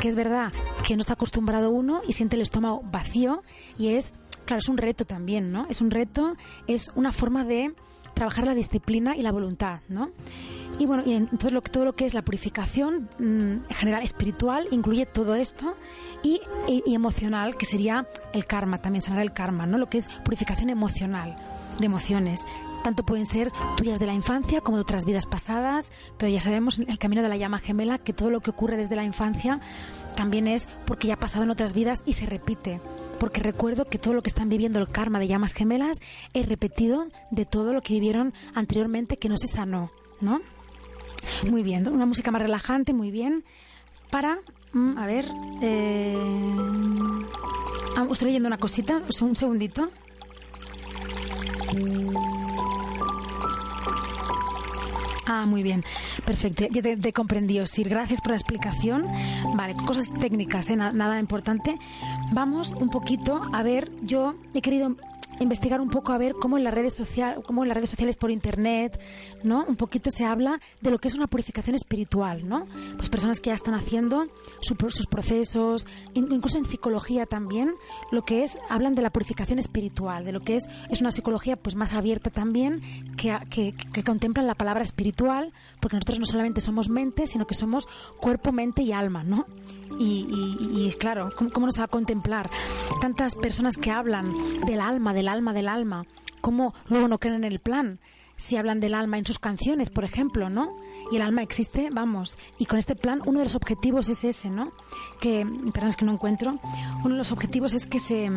[0.00, 0.52] que es verdad
[0.86, 3.42] que no está acostumbrado uno y siente el estómago vacío
[3.78, 5.66] y es, claro, es un reto también, ¿no?
[5.68, 6.36] Es un reto,
[6.66, 7.74] es una forma de
[8.22, 10.10] trabajar la disciplina y la voluntad, ¿no?
[10.78, 13.22] Y bueno, y entonces todo lo que es la purificación mm,
[13.68, 15.74] en general espiritual incluye todo esto
[16.22, 19.76] y, y- y emocional, que sería el karma, también sanar el karma, ¿no?
[19.76, 21.36] Lo que es purificación emocional,
[21.80, 22.44] de emociones.
[22.84, 26.78] Tanto pueden ser tuyas de la infancia como de otras vidas pasadas, pero ya sabemos
[26.78, 29.60] en el camino de la llama gemela que todo lo que ocurre desde la infancia
[30.16, 32.80] también es porque ya ha pasado en otras vidas y se repite.
[33.18, 35.98] Porque recuerdo que todo lo que están viviendo el karma de llamas gemelas
[36.34, 40.40] es repetido de todo lo que vivieron anteriormente que no se sanó, ¿no?
[41.48, 43.44] Muy bien, una música más relajante, muy bien.
[44.10, 44.38] Para,
[44.72, 45.26] mm, a ver,
[45.62, 46.16] eh,
[47.96, 49.90] ah, estoy leyendo una cosita, un segundito.
[55.26, 55.84] Ah, muy bien,
[56.26, 57.88] perfecto, ya te, te comprendí, Osir.
[57.88, 59.06] Gracias por la explicación.
[59.54, 60.76] Vale, cosas técnicas, ¿eh?
[60.76, 61.78] Na- nada importante.
[62.32, 64.96] Vamos un poquito a ver, yo he querido
[65.40, 68.16] investigar un poco a ver cómo en las redes sociales, cómo en las redes sociales
[68.16, 69.00] por internet,
[69.42, 69.64] ¿no?
[69.66, 72.66] Un poquito se habla de lo que es una purificación espiritual, ¿no?
[72.96, 74.24] Pues personas que ya están haciendo
[74.60, 77.74] su- sus procesos, in- incluso en psicología también,
[78.10, 81.56] lo que es hablan de la purificación espiritual, de lo que es es una psicología
[81.56, 82.80] pues más abierta también
[83.16, 87.54] que, que, que contempla la palabra espiritual, porque nosotros no solamente somos mente, sino que
[87.54, 87.88] somos
[88.20, 89.46] cuerpo, mente y alma, ¿no?
[89.98, 90.26] Y,
[90.60, 92.50] y- y, claro, ¿cómo, ¿cómo nos va a contemplar?
[93.00, 94.32] Tantas personas que hablan
[94.66, 96.04] del alma, del alma, del alma,
[96.40, 97.98] ¿cómo luego no creen en el plan?
[98.36, 100.76] Si hablan del alma en sus canciones, por ejemplo, ¿no?
[101.12, 102.38] Y el alma existe, vamos.
[102.58, 104.72] Y con este plan, uno de los objetivos es ese, ¿no?
[105.20, 106.58] Que, perdón, es que no encuentro.
[107.04, 108.30] Uno de los objetivos es que se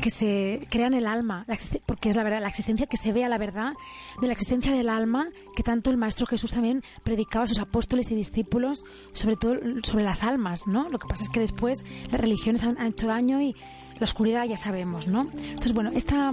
[0.00, 1.46] que se crean el alma,
[1.86, 3.74] porque es la verdad, la existencia que se vea la verdad
[4.20, 8.10] de la existencia del alma que tanto el Maestro Jesús también predicaba a sus apóstoles
[8.10, 10.88] y discípulos, sobre todo sobre las almas, ¿no?
[10.88, 13.54] Lo que pasa es que después las religiones han, hecho daño y
[13.98, 15.28] la oscuridad ya sabemos, ¿no?
[15.32, 16.32] Entonces, bueno, esta,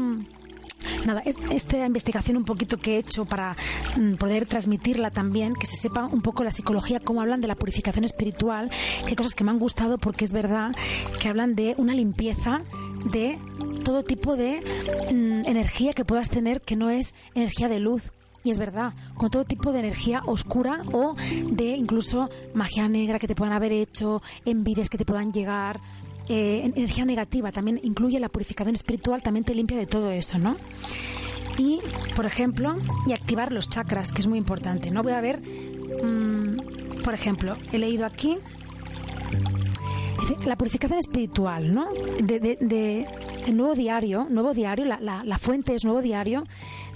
[1.05, 3.55] nada, esta investigación un poquito que he hecho para
[3.97, 7.55] mm, poder transmitirla también, que se sepa un poco la psicología, cómo hablan de la
[7.55, 8.71] purificación espiritual,
[9.05, 10.71] que cosas que me han gustado porque es verdad
[11.21, 12.61] que hablan de una limpieza
[13.05, 13.37] de
[13.83, 14.61] todo tipo de
[15.11, 18.11] mm, energía que puedas tener que no es energía de luz,
[18.43, 21.15] y es verdad, con todo tipo de energía oscura o
[21.49, 25.81] de incluso magia negra que te puedan haber hecho, envidias que te puedan llegar,
[26.29, 30.55] eh, energía negativa, también incluye la purificación espiritual, también te limpia de todo eso, ¿no?
[31.57, 31.79] Y,
[32.15, 35.03] por ejemplo, y activar los chakras, que es muy importante, ¿no?
[35.03, 38.37] Voy a ver, mm, por ejemplo, he leído aquí
[40.45, 41.87] la purificación espiritual, ¿no?
[42.21, 43.07] De,
[43.45, 46.43] el nuevo diario, nuevo diario, la, la, fuente es nuevo diario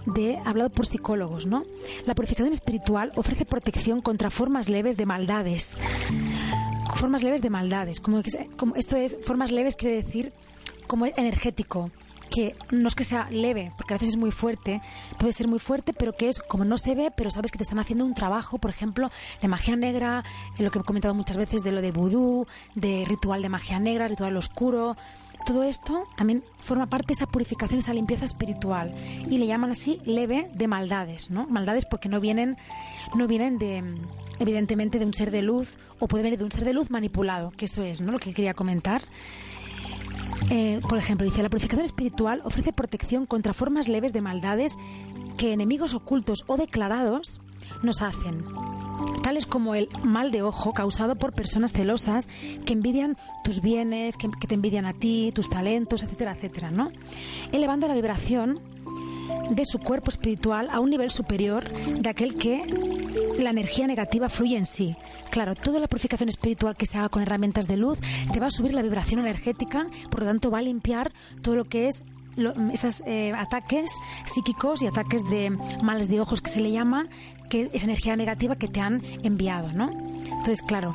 [0.05, 1.63] de hablado por psicólogos, ¿no?
[2.05, 5.75] La purificación espiritual ofrece protección contra formas leves de maldades
[6.95, 7.99] formas leves de maldades.
[7.99, 8.21] Como,
[8.57, 10.34] como esto es, formas leves quiere decir
[10.88, 11.89] como energético,
[12.31, 14.81] que no es que sea leve, porque a veces es muy fuerte,
[15.19, 17.63] puede ser muy fuerte, pero que es como no se ve, pero sabes que te
[17.63, 20.23] están haciendo un trabajo, por ejemplo, de magia negra,
[20.57, 23.79] en lo que he comentado muchas veces de lo de vudú, de ritual de magia
[23.79, 24.95] negra, ritual oscuro.
[25.45, 28.93] Todo esto también forma parte de esa purificación, esa limpieza espiritual.
[29.29, 31.47] Y le llaman así leve de maldades, ¿no?
[31.47, 32.57] Maldades porque no vienen,
[33.15, 33.83] no vienen de,
[34.39, 37.51] evidentemente, de un ser de luz, o puede venir de un ser de luz manipulado,
[37.51, 38.11] que eso es, ¿no?
[38.11, 39.01] Lo que quería comentar.
[40.53, 44.73] Eh, por ejemplo, dice, la purificación espiritual ofrece protección contra formas leves de maldades
[45.37, 47.39] que enemigos ocultos o declarados
[47.83, 48.43] nos hacen
[49.23, 52.27] tales como el mal de ojo causado por personas celosas
[52.65, 56.91] que envidian tus bienes, que, te envidian a ti, tus talentos, etcétera, etcétera, ¿no?
[57.51, 58.59] Elevando la vibración
[59.49, 62.65] de su cuerpo espiritual a un nivel superior de aquel que
[63.39, 64.95] la energía negativa fluye en sí.
[65.31, 67.99] Claro, toda la purificación espiritual que se haga con herramientas de luz
[68.33, 71.63] te va a subir la vibración energética, por lo tanto va a limpiar todo lo
[71.63, 72.03] que es
[72.73, 73.91] esos eh, ataques
[74.25, 75.49] psíquicos y ataques de
[75.81, 77.07] males de ojos que se le llama,
[77.49, 79.89] que es energía negativa que te han enviado, ¿no?
[79.91, 80.93] Entonces, claro,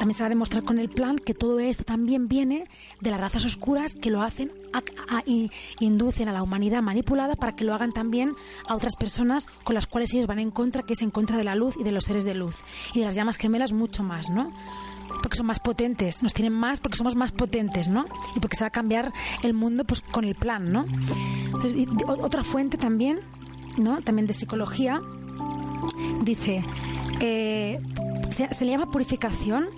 [0.00, 2.64] también se va a demostrar con el plan que todo esto también viene
[3.02, 4.50] de las razas oscuras que lo hacen,
[5.26, 8.34] y inducen a la humanidad manipulada para que lo hagan también
[8.66, 11.44] a otras personas con las cuales ellos van en contra, que es en contra de
[11.44, 12.56] la luz y de los seres de luz.
[12.94, 14.50] Y de las llamas gemelas mucho más, ¿no?
[15.22, 18.06] porque son más potentes, nos tienen más porque somos más potentes, ¿no?
[18.34, 20.86] Y porque se va a cambiar el mundo pues con el plan, ¿no?
[22.06, 23.20] otra fuente también,
[23.76, 24.00] ¿no?
[24.00, 25.02] También de psicología,
[26.22, 26.64] dice,
[27.20, 27.80] eh,
[28.30, 29.68] se, le llama purificación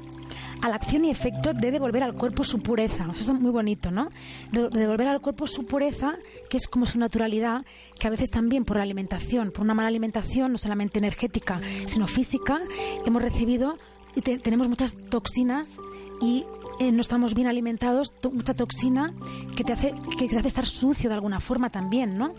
[0.62, 3.08] a la acción y efecto de devolver al cuerpo su pureza.
[3.12, 4.08] Eso es muy bonito, ¿no?
[4.52, 6.14] De, devolver al cuerpo su pureza,
[6.48, 7.64] que es como su naturalidad,
[7.98, 12.06] que a veces también por la alimentación, por una mala alimentación, no solamente energética, sino
[12.06, 12.60] física,
[13.04, 13.76] hemos recibido
[14.14, 15.80] y tenemos muchas toxinas
[16.20, 16.44] y
[16.78, 19.12] eh, no estamos bien alimentados, mucha toxina
[19.56, 22.34] que te hace que te hace estar sucio de alguna forma también, ¿no?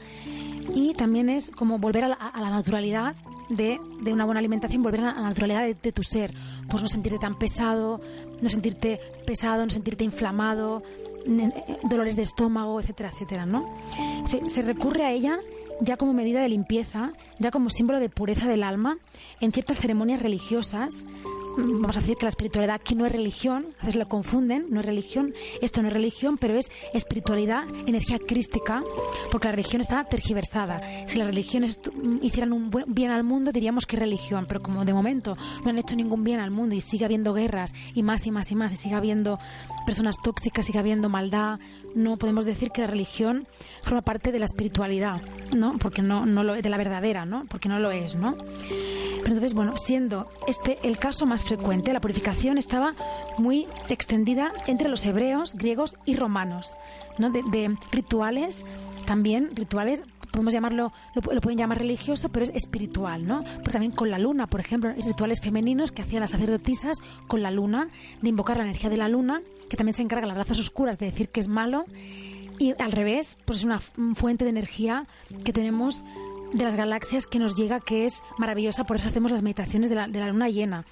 [0.73, 3.15] Y también es como volver a la, naturalidad
[3.55, 3.79] de,
[4.11, 6.33] una buena alimentación, volver a la naturalidad de, tu ser,
[6.69, 8.01] pues no sentirte tan pesado,
[8.41, 10.83] no sentirte pesado, no sentirte inflamado,
[11.83, 13.73] dolores de estómago, etcétera, etcétera, ¿no?
[14.47, 15.39] se recurre a ella
[15.81, 18.97] ya como medida de limpieza, ya como símbolo de pureza del alma,
[19.41, 21.05] en ciertas ceremonias religiosas,
[21.57, 24.79] vamos a decir que la espiritualidad aquí no es religión, a veces lo confunden, no
[24.79, 28.83] es religión, esto no es religión, pero es espiritualidad, energía crística,
[29.31, 30.81] porque la religión está tergiversada.
[31.07, 31.79] Si las religiones
[32.21, 35.77] hicieran un bien al mundo, diríamos que es religión, pero como de momento no han
[35.77, 38.73] hecho ningún bien al mundo y sigue habiendo guerras y más y más y más,
[38.73, 39.39] y sigue habiendo
[39.85, 41.59] personas tóxicas, sigue habiendo maldad,
[41.95, 43.47] no podemos decir que la religión
[43.81, 45.21] forma parte de la espiritualidad,
[45.55, 45.77] ¿no?
[45.77, 47.45] Porque no, no lo de la verdadera, ¿no?
[47.49, 48.37] Porque no lo es, ¿no?
[48.37, 52.95] Pero entonces, bueno, siendo este el caso más frecuente, la purificación estaba
[53.37, 56.75] muy extendida entre los hebreos, griegos y romanos,
[57.17, 57.29] ¿no?
[57.29, 58.65] De, rituales,
[59.05, 63.43] también rituales podemos llamarlo, lo, pueden llamar religioso, pero es espiritual, ¿no?
[63.43, 67.51] Pero también con la luna, por ejemplo, rituales femeninos que hacían las sacerdotisas con la
[67.51, 67.89] luna,
[68.21, 71.05] de invocar la energía de la luna, que también se encarga las razas oscuras de
[71.05, 71.85] decir que es malo,
[72.57, 75.05] y al revés, pues es una fuente de energía
[75.45, 76.03] que tenemos
[76.51, 79.95] de las galaxias que nos llega, que es maravillosa, por eso hacemos las meditaciones de
[79.95, 80.83] la, de la luna llena.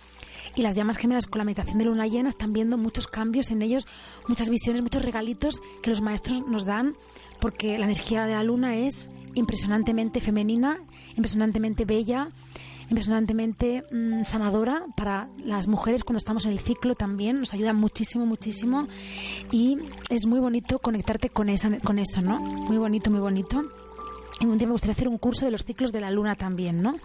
[0.56, 3.64] Y las llamas gemelas con la meditación de luna llena están viendo muchos cambios en
[3.64, 3.88] ellos,
[4.28, 6.96] muchas visiones, muchos regalitos que los maestros nos dan,
[7.40, 10.80] porque la energía de la luna es impresionantemente femenina,
[11.16, 12.30] impresionantemente bella,
[12.90, 18.26] impresionantemente mm, sanadora para las mujeres cuando estamos en el ciclo también, nos ayuda muchísimo,
[18.26, 18.88] muchísimo
[19.52, 19.78] y
[20.10, 22.40] es muy bonito conectarte con, esa, con eso, ¿no?
[22.40, 23.64] Muy bonito, muy bonito.
[24.40, 26.82] Y un día me gustaría hacer un curso de los ciclos de la luna también,
[26.82, 26.98] ¿no?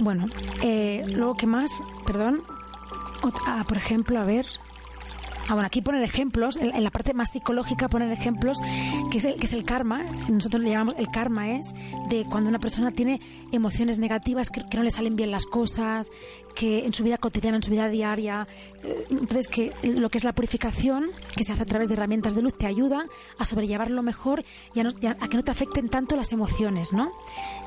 [0.00, 0.26] Bueno,
[0.62, 1.70] eh, luego, ¿qué más?
[2.06, 2.42] Perdón.
[3.46, 4.46] Ah, por ejemplo, a ver.
[5.48, 8.58] Ah, bueno, aquí ponen ejemplos, en, la parte más psicológica ponen ejemplos,
[9.10, 10.04] que es, el, que es el karma.
[10.28, 11.72] Nosotros le llamamos el karma, es
[12.10, 13.18] de cuando una persona tiene
[13.50, 16.10] emociones negativas, que, no le salen bien las cosas,
[16.54, 18.46] que en su vida cotidiana, en su vida diaria.
[18.82, 22.34] Eh, entonces, que lo que es la purificación, que se hace a través de herramientas
[22.34, 23.06] de luz, te ayuda
[23.38, 24.44] a sobrellevarlo mejor
[24.74, 27.10] y a, a que no te afecten tanto las emociones, ¿no?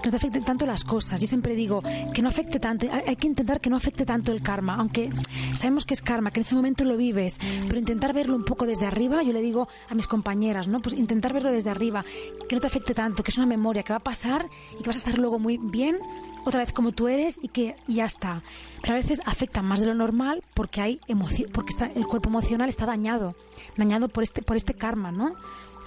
[0.03, 1.20] Que no te afecten tanto las cosas.
[1.20, 1.82] Yo siempre digo
[2.14, 5.10] que no afecte tanto, hay que intentar que no afecte tanto el karma, aunque
[5.53, 7.39] sabemos que es karma, que en ese momento lo vives,
[7.72, 10.82] pero intentar verlo un poco desde arriba, yo le digo a mis compañeras, ¿no?
[10.82, 12.03] Pues intentar verlo desde arriba,
[12.49, 14.88] que no te afecte tanto, que es una memoria que va a pasar y que
[14.89, 15.97] vas a estar luego muy bien,
[16.43, 18.43] otra vez como tú eres y que ya está.
[18.82, 22.28] Pero a veces afecta más de lo normal porque hay emoción, porque está, el cuerpo
[22.28, 23.36] emocional está dañado,
[23.78, 25.36] dañado por este, por este karma, ¿no?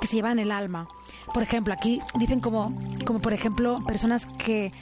[0.01, 0.89] Que se lleva en el alma.
[1.35, 4.72] Por ejemplo, aquí dicen como, como por ejemplo, personas que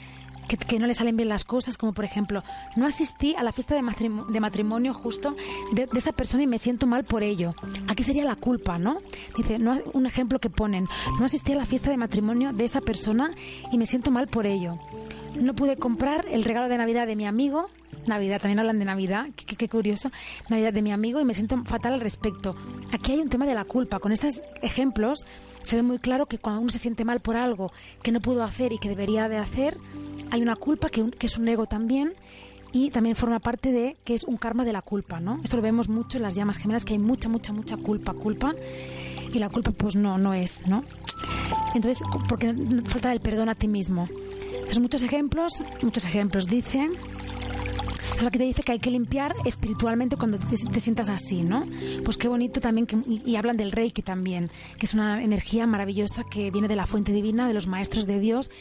[0.47, 2.43] que, no le salen bien las cosas, como por ejemplo,
[2.75, 5.35] no asistí a la fiesta de matrimonio, de matrimonio justo
[5.71, 7.55] de, esa persona y me siento mal por ello.
[7.87, 8.99] Aquí sería la culpa, ¿no?
[9.37, 10.87] Dice, no, un ejemplo que ponen,
[11.19, 13.31] no asistí a la fiesta de matrimonio de esa persona
[13.71, 14.77] y me siento mal por ello.
[15.35, 17.69] No pude comprar el regalo de Navidad de mi amigo.
[18.05, 20.11] Navidad, también hablan de Navidad, qué, qué, curioso.
[20.49, 22.55] Navidad de mi amigo y me siento fatal al respecto.
[22.91, 23.99] Aquí hay un tema de la culpa.
[23.99, 25.25] Con estos ejemplos
[25.63, 27.71] se ve muy claro que cuando uno se siente mal por algo
[28.03, 29.77] que no pudo hacer y que debería de hacer,
[30.33, 32.15] hay una culpa que, es un ego también
[32.71, 35.39] y también forma parte de que es un karma de la culpa, ¿no?
[35.43, 38.55] Esto lo vemos mucho en las llamas gemelas, que hay mucha, mucha, mucha culpa, culpa,
[39.31, 40.83] y la culpa pues no, no es, ¿no?
[41.75, 42.51] Entonces, porque
[42.85, 44.09] falta el perdón a ti mismo.
[44.53, 46.93] Entonces, muchos ejemplos, muchos ejemplos dicen
[48.23, 51.65] la que te dice que hay que limpiar espiritualmente cuando te, sientas así, ¿no?
[52.03, 56.23] Pues qué bonito también, que, y, hablan del Reiki también, que es una energía maravillosa
[56.23, 58.51] que viene de la fuente divina, de los maestros de Dios,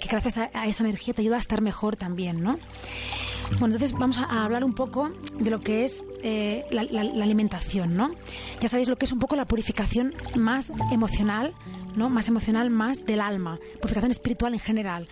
[0.00, 2.58] que gracias a, esa energía te ayuda a estar mejor también, ¿no?
[3.58, 6.82] Bueno, entonces vamos a, hablar un poco de lo que es eh, la,
[7.22, 8.12] alimentación, ¿no?
[8.60, 11.52] Ya sabéis lo que es un poco la purificación más emocional,
[11.96, 12.08] ¿no?
[12.08, 15.08] Más emocional, más del alma, purificación espiritual en general.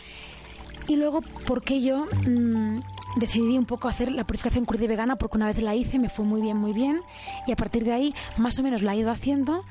[0.89, 2.81] Y luego, ¿por qué yo mm,
[3.17, 5.17] decidí un poco hacer la purificación y vegana?
[5.17, 7.03] Porque una vez la hice, me fue muy bien, muy bien.
[7.47, 9.65] Y a partir de ahí, más o menos la he ido haciendo,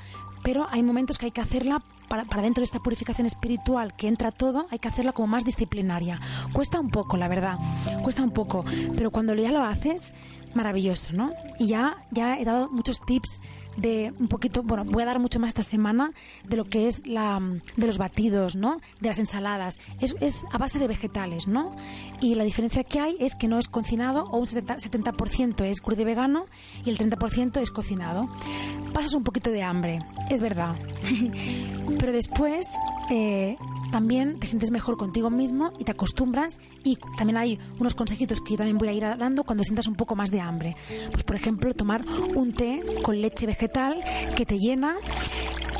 [0.44, 4.06] pero hay momentos que hay que hacerla para, para, dentro de esta purificación espiritual que
[4.06, 6.20] entra todo, hay que hacerla como más disciplinaria.
[6.52, 7.58] Cuesta un poco, la verdad,
[8.04, 8.64] cuesta un poco,
[8.94, 10.14] pero cuando ya lo haces,
[10.54, 11.32] maravilloso, ¿no?
[11.58, 13.40] Y ya, ya he dado muchos tips
[13.78, 16.10] de un poquito, bueno, voy a dar mucho más esta semana
[16.44, 17.40] de lo que es la
[17.76, 18.80] de los batidos, ¿no?
[19.00, 19.78] De las ensaladas.
[20.00, 21.74] Es, es a base de vegetales, ¿no?
[22.20, 25.80] Y la diferencia que hay es que no es cocinado o un 70%, 70 es
[25.80, 26.46] crudo y vegano
[26.84, 28.28] y el 30% es cocinado.
[28.92, 30.00] Pasas un poquito de hambre,
[30.30, 30.76] es verdad.
[31.98, 32.66] Pero después
[33.10, 33.56] eh,
[33.90, 38.52] también te sientes mejor contigo mismo y te acostumbras y también hay unos consejitos que
[38.52, 40.76] yo también voy a ir dando cuando sientas un poco más de hambre.
[41.10, 44.02] Pues por ejemplo, tomar un té con leche vegetal
[44.36, 44.96] que te llena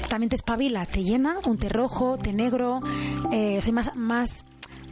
[0.08, 2.80] también te espabila, te llena, un té rojo, té negro,
[3.30, 4.44] eh, soy más, más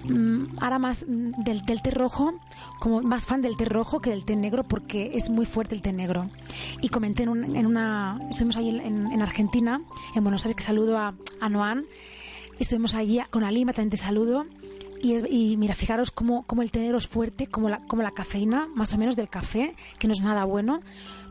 [0.05, 2.35] mm, ahora más del, té rojo,
[2.79, 5.81] como más fan del té rojo que del té negro porque es muy fuerte el
[5.81, 6.29] té negro.
[6.83, 9.81] Y comenté en, una, estuvimos ahí en, en, Argentina,
[10.15, 11.87] en Buenos Aires, que saludo a Noan,
[12.59, 14.47] Estuvimos allí con Alima, también te saludo.
[15.03, 18.67] Y, mira, fijaros cómo, cómo, el té negro es fuerte, como la, como la cafeína,
[18.75, 20.81] más o menos del café, que no es nada bueno,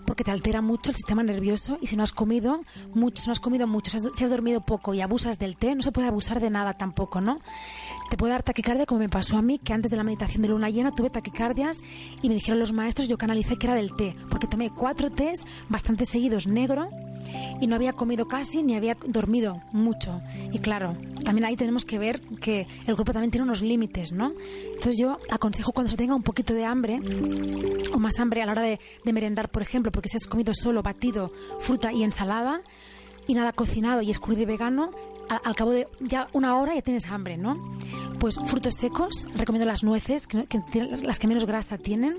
[0.05, 2.61] porque te altera mucho el sistema nervioso y si no has comido
[2.93, 5.57] mucho, si no has comido mucho, si has, si has dormido poco y abusas del
[5.57, 7.41] té, no se puede abusar de nada tampoco, ¿no?
[8.09, 10.49] Te puede dar taquicardia como me pasó a mí, que antes de la meditación de
[10.49, 11.79] luna llena tuve taquicardias
[12.21, 15.45] y me dijeron los maestros, yo canalicé que era del té, porque tomé cuatro tés
[15.69, 16.89] bastante seguidos negro
[17.59, 20.21] y no había comido casi ni había dormido mucho.
[20.51, 24.33] Y claro, también ahí tenemos que ver que el cuerpo también tiene unos límites, ¿no?
[24.67, 26.99] Entonces yo aconsejo cuando se tenga un poquito de hambre
[27.93, 28.79] o más hambre a la hora de,
[29.11, 32.61] merendar, por ejemplo, porque si has comido solo batido, fruta y ensalada
[33.27, 34.91] y nada cocinado y escurrido y vegano,
[35.29, 37.57] al, cabo de ya una hora ya tienes hambre, ¿no?
[38.19, 40.47] Pues frutos secos, recomiendo las nueces, que,
[41.03, 42.17] las que menos grasa tienen.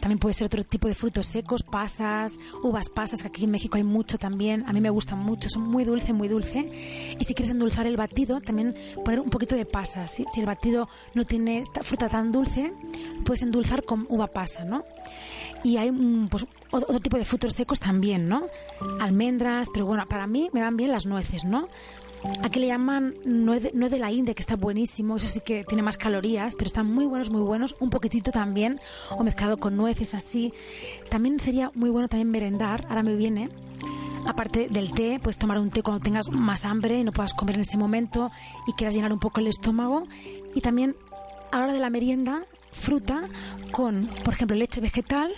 [0.00, 3.76] También puede ser otro tipo de frutos secos, pasas, uvas pasas, que aquí en México
[3.76, 4.64] hay mucho también.
[4.66, 7.16] A mí me gustan mucho, son muy dulce, muy dulce.
[7.18, 10.10] Y si quieres endulzar el batido, también poner un poquito de pasas.
[10.10, 12.72] Si, el batido no tiene fruta tan dulce,
[13.24, 14.84] puedes endulzar con uva pasa, ¿no?
[15.62, 15.90] y hay
[16.30, 18.46] pues, otro tipo de frutos secos también, ¿no?
[19.00, 21.68] Almendras, pero bueno, para mí me van bien las nueces, ¿no?
[22.42, 25.82] Aquí le llaman nuez de, de, la India, que está buenísimo, eso sí que tiene
[25.82, 30.14] más calorías, pero están muy buenos, muy buenos, un poquitito también, o mezclado con nueces
[30.14, 30.52] así.
[31.08, 33.48] También sería muy bueno también merendar, ahora me viene,
[34.26, 37.56] aparte del té, puedes tomar un té cuando tengas más hambre y no puedas comer
[37.56, 38.30] en ese momento
[38.66, 40.04] y quieras llenar un poco el estómago.
[40.54, 40.96] Y también
[41.52, 42.44] a hora de la merienda,
[42.76, 43.28] fruta
[43.72, 45.32] con, por ejemplo, leche vegetal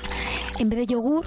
[0.59, 1.26] en vez de yogur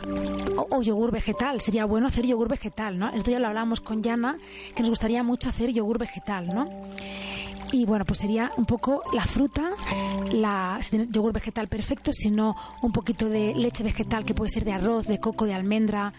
[0.69, 1.61] o, yogur vegetal.
[1.61, 3.09] Sería bueno hacer yogur vegetal, ¿no?
[3.09, 4.37] Esto ya lo hablamos con Yana,
[4.75, 6.69] que nos gustaría mucho hacer yogur vegetal, ¿no?
[7.71, 9.71] Y bueno, pues sería un poco la fruta,
[10.31, 14.65] la, si tienes yogur vegetal perfecto, sino un poquito de leche vegetal que puede ser
[14.65, 16.13] de arroz, de coco, de almendra,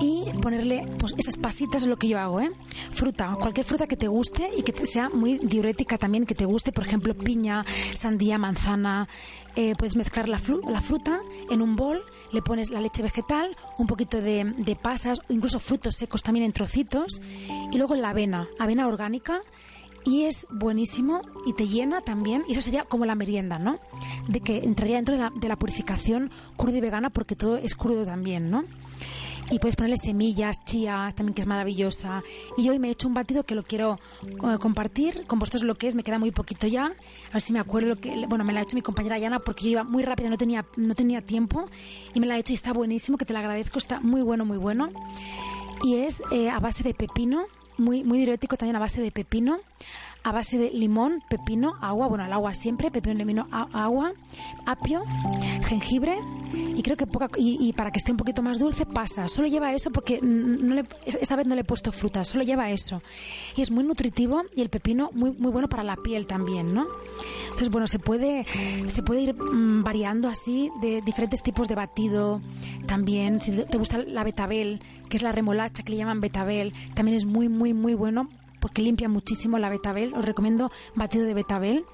[0.00, 2.50] y ponerle pues esas pasitas es lo que yo hago, ¿eh?
[2.92, 6.72] Fruta, cualquier fruta que te guste y que sea muy diurética también, que te guste,
[6.72, 7.64] por ejemplo, piña,
[7.94, 9.08] sandía, manzana.
[9.56, 14.20] Eh, puedes mezclar la, fruta en un bol, le pones la leche vegetal, un poquito
[14.20, 17.22] de, de pasas, incluso frutos secos también en trocitos,
[17.70, 19.40] y luego la avena, avena orgánica,
[20.04, 23.78] y es buenísimo y te llena también y eso sería como la merienda, ¿no?
[24.28, 27.74] De que entraría dentro de la, de la purificación cruda y vegana porque todo es
[27.74, 28.64] crudo también, ¿no?
[29.50, 32.22] Y puedes ponerle semillas, chía, también que es maravillosa.
[32.56, 35.76] Y hoy me he hecho un batido que lo quiero eh, compartir con vosotros lo
[35.76, 38.44] que es, me queda muy poquito ya, a ver si me acuerdo lo que, bueno,
[38.44, 40.94] me la ha hecho mi compañera Yana porque yo iba muy rápido, no tenía, no
[40.94, 41.68] tenía tiempo
[42.14, 44.44] y me la ha hecho y está buenísimo, que te la agradezco, está muy bueno,
[44.44, 44.88] muy bueno.
[45.82, 49.58] Y es eh, a base de pepino, muy, muy diurético también a base de pepino,
[50.24, 54.12] a base de limón, pepino, agua, bueno, el agua siempre, pepino, limón, agua,
[54.64, 55.04] apio,
[55.68, 56.16] jengibre
[56.54, 59.28] y creo que poca y, para que esté un poquito más dulce pasa.
[59.28, 62.70] Solo lleva eso porque no le, esta vez no le he puesto fruta, solo lleva
[62.70, 63.02] eso.
[63.54, 66.86] Y es muy nutritivo y el pepino muy muy bueno para la piel también, ¿no?
[67.44, 68.46] Entonces, bueno, se puede
[68.88, 72.40] se puede ir mm, variando así de diferentes tipos de batido.
[72.86, 77.16] También si te gusta la betabel, que es la remolacha que le llaman betabel, también
[77.16, 78.28] es muy muy muy bueno
[78.64, 80.14] porque limpia muchísimo la betabel.
[80.14, 81.84] Os recomiendo batido de betabel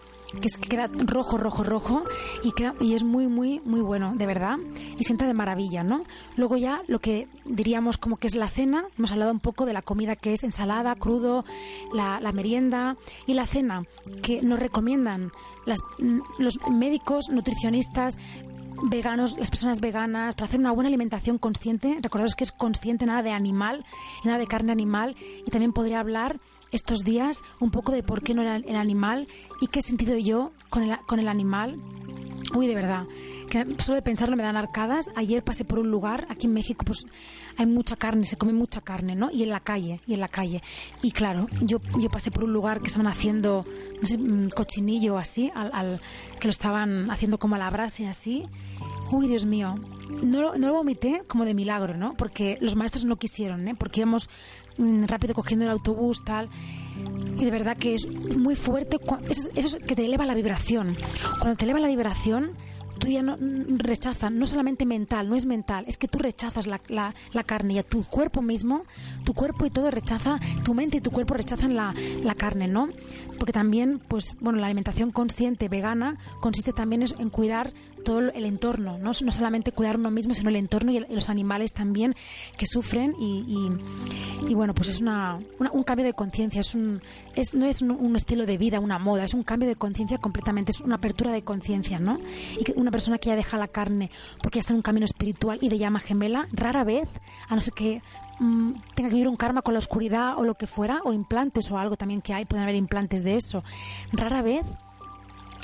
[0.41, 2.05] que, es, que queda rojo, rojo, rojo
[2.45, 4.57] y, queda, y es muy, muy, muy bueno, de verdad,
[4.97, 6.05] y sienta de maravilla, ¿no?
[6.37, 9.73] Luego ya lo que diríamos como que es la cena, hemos hablado un poco de
[9.73, 11.45] la comida que es ensalada, crudo,
[11.93, 12.97] la, la merienda
[13.27, 13.83] y la cena,
[14.23, 15.33] que nos recomiendan
[15.66, 15.81] las,
[16.39, 18.16] los médicos, nutricionistas,
[18.83, 23.23] veganos, las personas veganas, para hacer una buena alimentación consciente, recordaros que es consciente, nada
[23.23, 23.85] de animal,
[24.25, 25.16] nada de carne animal,
[25.47, 26.39] y también podría hablar
[26.73, 29.29] estos días un poco de por qué no era el animal
[29.61, 31.81] y qué sentido yo con el, con el animal.
[32.55, 33.07] Uy, de verdad,
[33.51, 35.09] que solo de pensarlo me dan arcadas.
[35.14, 37.05] Ayer pasé por un lugar, aquí en México, pues
[37.59, 39.31] hay mucha carne, se come mucha carne, ¿no?
[39.31, 40.62] Y en la calle, y en la calle.
[41.03, 43.66] Y claro, yo, yo pasé por un lugar que estaban haciendo,
[44.01, 44.18] no sé,
[44.55, 46.01] cochinillo así, al,
[46.39, 48.47] que lo estaban haciendo como a la brasa y así.
[49.11, 49.75] Uy, Dios mío.
[50.23, 52.14] No, no lo vomité como de milagro, ¿no?
[52.14, 53.75] Porque los maestros no quisieron, ¿eh?
[53.77, 54.29] Porque íbamos
[54.79, 56.49] rápido cogiendo el autobús, tal.
[57.39, 58.07] Y de verdad que es
[58.37, 58.99] muy fuerte.
[59.29, 60.97] Eso, eso es que te eleva la vibración.
[61.39, 62.57] Cuando te eleva la vibración,
[63.01, 63.37] tú ya no
[63.79, 67.79] rechazas, no solamente mental, no es mental, es que tú rechazas la, la, carne y
[67.79, 68.85] a tu cuerpo mismo,
[69.25, 72.91] tu cuerpo y todo rechaza, tu mente y tu cuerpo rechazan la, la carne, ¿no?
[73.41, 77.72] Porque también, pues, bueno, la alimentación consciente vegana consiste también en cuidar
[78.05, 79.12] todo el entorno, ¿no?
[79.24, 82.14] no solamente cuidar uno mismo, sino el entorno y, los animales también
[82.57, 83.70] que sufren y,
[84.47, 85.38] y, bueno, pues es una,
[85.72, 87.03] un cambio de conciencia, es un,
[87.34, 90.72] es, no es un, estilo de vida, una moda, es un cambio de conciencia completamente,
[90.72, 92.18] es una apertura de conciencia, ¿no?
[92.59, 94.11] Y que una persona que ya deja la carne
[94.43, 97.09] porque ya está en un camino espiritual y de llama gemela, rara vez,
[97.49, 98.03] a no ser que
[98.41, 101.70] mm, tenga que vivir un karma con la oscuridad o lo que fuera, o implantes
[101.70, 103.62] o algo también que hay, pueden haber implantes de eso,
[104.12, 104.66] rara vez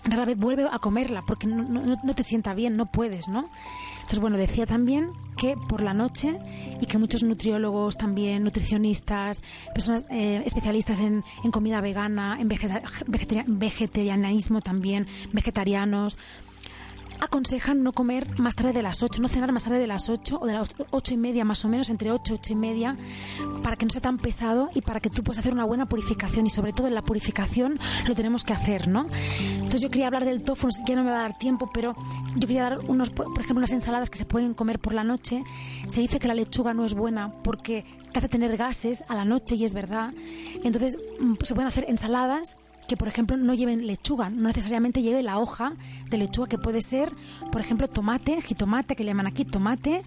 [0.08, 3.48] rara vez vuelve a comerla porque no, te sienta bien, no puedes, ¿no?
[3.96, 6.38] Entonces, bueno, decía también que por la noche
[6.80, 9.42] y que muchos nutriólogos también, nutricionistas,
[9.74, 16.18] personas eh, especialistas en, en, comida vegana, en vegetarianismo también, vegetarianos,
[17.20, 20.38] aconsejan no comer más tarde de las 8, no cenar más tarde de las 8
[20.40, 22.96] o de las 8 y media más o menos, entre 8 y 8 y media,
[23.62, 26.46] para que no sea tan pesado y para que tú puedas hacer una buena purificación
[26.46, 29.06] y sobre todo en la purificación lo tenemos que hacer, ¿no?
[29.40, 31.94] Entonces yo quería hablar del tofu, ya no me va a dar tiempo, pero
[32.34, 35.42] yo quería dar unos, por ejemplo, unas ensaladas que se pueden comer por la noche.
[35.88, 39.24] Se dice que la lechuga no es buena porque te hace tener gases a la
[39.24, 40.12] noche y es verdad.
[40.64, 42.56] Entonces mm, se pueden hacer ensaladas
[42.86, 45.72] que, por ejemplo, no lleven lechuga, no necesariamente lleve la hoja
[46.08, 47.12] de lechuga, que puede ser,
[47.50, 50.02] por ejemplo, tomate, jitomate, que le llaman aquí tomate,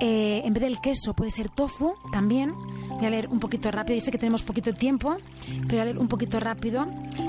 [0.00, 2.52] eh, en vez del queso puede ser tofu también.
[2.88, 5.16] Voy a leer un poquito rápido, y sé que tenemos poquito tiempo,
[5.46, 6.86] pero voy a leer un poquito rápido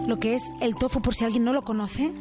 [0.07, 2.11] lo que es el tofu, por si alguien no lo conoce,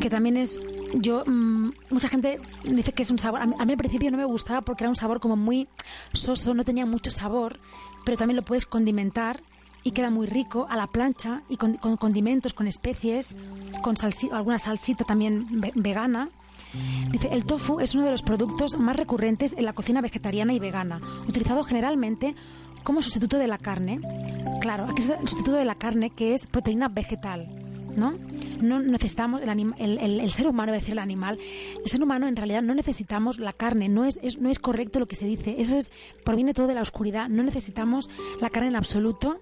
[0.00, 0.60] que también es
[0.94, 4.10] yo mm, mucha gente dice que es un sabor a mí, a mí, al principio
[4.10, 5.68] no me gustaba porque era un sabor como muy
[6.12, 7.58] soso no tenía mucho sabor
[8.08, 9.42] pero también lo puedes condimentar
[9.82, 13.36] y queda muy rico a la plancha y con, condimentos, con especies,
[13.82, 13.96] con
[14.32, 16.30] alguna salsita también vegana.
[17.10, 20.58] Dice, el tofu es uno de los productos más recurrentes en la cocina vegetariana y
[20.58, 22.34] vegana, utilizado generalmente
[22.82, 24.00] como sustituto de la carne.
[24.62, 27.67] Claro, aquí es el sustituto de la carne que es proteína vegetal.
[27.98, 28.14] ¿No?
[28.60, 31.38] No necesitamos, el, el, ser humano, decir el animal,
[31.82, 35.06] el ser humano en realidad no necesitamos la carne, no es, no es correcto lo
[35.06, 35.90] que se dice, eso es,
[36.24, 38.08] proviene todo de la oscuridad, no necesitamos
[38.40, 39.40] la carne en absoluto.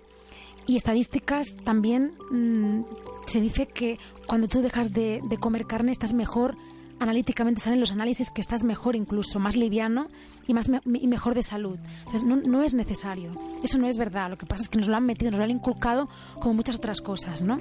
[0.68, 2.80] Y estadísticas también mm,
[3.26, 6.57] se dice que cuando tú dejas de, de comer carne estás mejor
[6.99, 10.09] analíticamente salen los análisis que estás mejor incluso, más liviano
[10.47, 11.78] y, más y mejor de salud.
[11.99, 13.32] Entonces, no, no, es necesario.
[13.62, 14.30] Eso no es verdad.
[14.30, 16.09] Lo que pasa es que nos lo han metido, nos lo han inculcado
[16.40, 17.59] como muchas otras cosas, ¿no?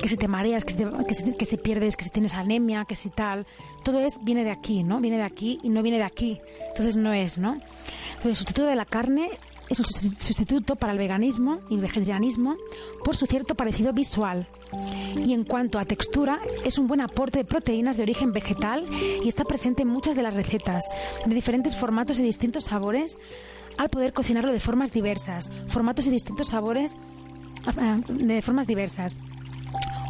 [0.00, 0.74] Que si te mareas, que
[1.14, 3.46] si, que si pierdes, que si tienes anemia, que si tal.
[3.82, 5.00] Todo es, viene de aquí, ¿no?
[5.00, 6.40] Viene de aquí y no viene de aquí.
[6.68, 7.54] Entonces no es, ¿no?
[7.54, 9.30] Entonces, el sustituto de la carne
[9.72, 9.86] es un
[10.18, 12.56] sustituto para el veganismo y el vegetarianismo
[13.04, 14.46] por su cierto parecido visual.
[15.16, 18.84] Y en cuanto a textura, es un buen aporte de proteínas de origen vegetal
[19.24, 20.84] y está presente en muchas de las recetas,
[21.24, 23.18] de diferentes formatos y distintos sabores,
[23.78, 26.92] al poder cocinarlo de formas diversas, formatos y distintos sabores
[27.66, 29.16] ah, de formas diversas.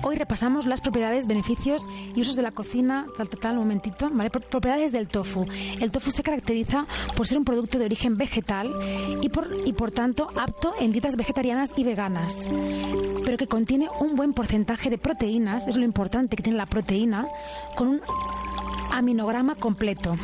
[0.04, 4.10] Hoy repasamos las propiedades, beneficios y usos de la cocina, tal, tal, tal, un momentito,
[4.12, 4.30] ¿vale?
[4.30, 5.46] Propiedades del tofu.
[5.80, 6.86] El tofu se caracteriza
[7.16, 8.70] por ser un producto de origen vegetal
[9.22, 12.48] y por, y por tanto apto en dietas vegetarianas y veganas,
[13.24, 17.28] pero que contiene un buen porcentaje de proteínas, es lo importante que tiene la proteína,
[17.76, 18.00] con un
[18.92, 20.16] aminograma completo.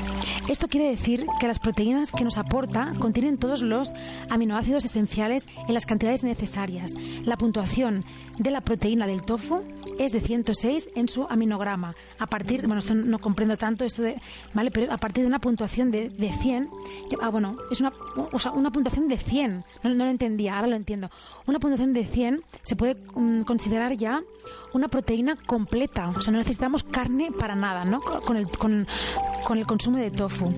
[0.48, 3.92] Esto quiere decir que las proteínas que nos aporta contienen todos los
[4.30, 6.92] aminoácidos esenciales en las cantidades necesarias.
[7.24, 8.04] La puntuación
[8.38, 9.62] de la proteína del tofu
[9.98, 11.94] es de 106 en su aminograma.
[12.18, 14.20] A partir, bueno, esto no comprendo tanto esto de,
[14.54, 14.70] ¿vale?
[14.70, 16.70] Pero a partir de una puntuación de, de 100,
[17.20, 17.92] ah, bueno, es una,
[18.32, 21.10] o sea, una puntuación de 100, no, lo entendía, ahora lo entiendo.
[21.46, 24.22] Una puntuación de 100 se puede mm, considerar ya
[24.72, 28.00] una proteína completa, o sea, no necesitamos carne para nada, ¿no?
[28.00, 28.86] Con el, con,
[29.44, 30.52] con el consumo de tofu.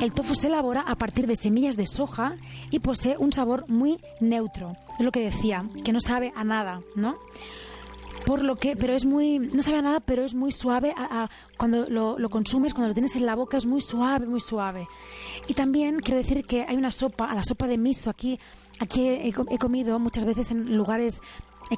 [0.00, 2.36] El tofu se elabora a partir de semillas de soja
[2.70, 4.76] y posee un sabor muy neutro.
[4.98, 7.16] Es lo que decía, que no sabe a nada, ¿no?
[8.24, 10.94] por lo que, pero es muy, no sabe a nada, pero es muy suave
[11.56, 14.88] cuando lo, lo, consumes, cuando lo tienes en la boca es muy suave, muy suave.
[15.46, 18.38] Y también quiero decir que hay una sopa, a la sopa de miso aquí,
[18.80, 21.20] aquí he, he comido muchas veces en lugares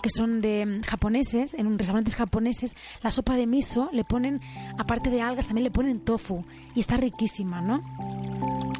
[0.03, 4.41] que son de mm, japoneses, en restaurantes japoneses, la sopa de miso le ponen,
[4.78, 7.82] aparte de algas, también le ponen tofu y está riquísima, ¿no?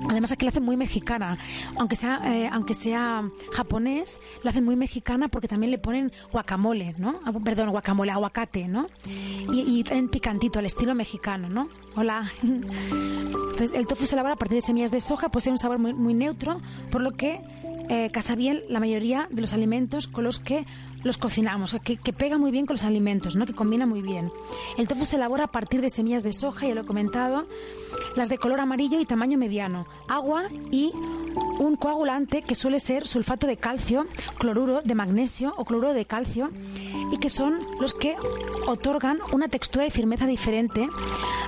[0.09, 1.38] Además aquí la hacen muy mexicana,
[1.76, 6.94] aunque sea eh, aunque sea japonés, la hacen muy mexicana porque también le ponen guacamole,
[6.98, 7.20] ¿no?
[7.24, 8.86] Ah, perdón, guacamole, aguacate, ¿no?
[9.52, 11.68] Y, en picantito, al estilo mexicano, ¿no?
[11.96, 12.30] Hola.
[12.42, 15.94] Entonces el tofu se elabora a partir de semillas de soja, posee un sabor muy,
[15.94, 17.40] muy neutro, por lo que
[17.88, 20.66] eh, casa bien la mayoría de los alimentos con los que
[21.05, 23.47] los cocinamos, que, que, pega muy bien con los alimentos, ¿no?
[23.47, 24.32] que combina muy bien.
[24.76, 27.47] El tofu se elabora a partir de semillas de soja, ya lo he comentado,
[28.16, 30.92] las de color amarillo y tamaño mediano, agua y
[31.59, 34.07] un coagulante que suele ser sulfato de calcio,
[34.38, 36.51] cloruro de magnesio o cloruro de calcio
[37.11, 38.16] y que son los que
[38.66, 40.88] otorgan una textura y firmeza diferente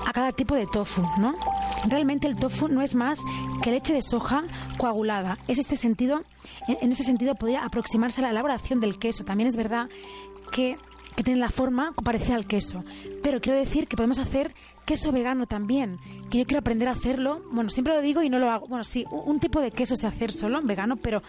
[0.07, 1.34] a cada tipo de tofu, ¿no?
[1.86, 3.18] Realmente el tofu no es más
[3.62, 4.44] que leche de soja
[4.78, 5.36] coagulada.
[5.46, 6.22] Es este sentido,
[6.66, 9.24] en ese sentido podría aproximarse a la elaboración del queso.
[9.24, 9.89] También es verdad
[10.51, 10.76] que,
[11.16, 12.84] que tiene la forma parecida al queso.
[13.22, 15.99] Pero quiero decir que podemos hacer queso vegano también,
[16.30, 17.43] que yo quiero aprender a hacerlo.
[17.53, 18.66] Bueno, siempre lo digo y no lo hago.
[18.66, 21.22] Bueno, sí, un tipo de queso sé hacer solo, vegano, pero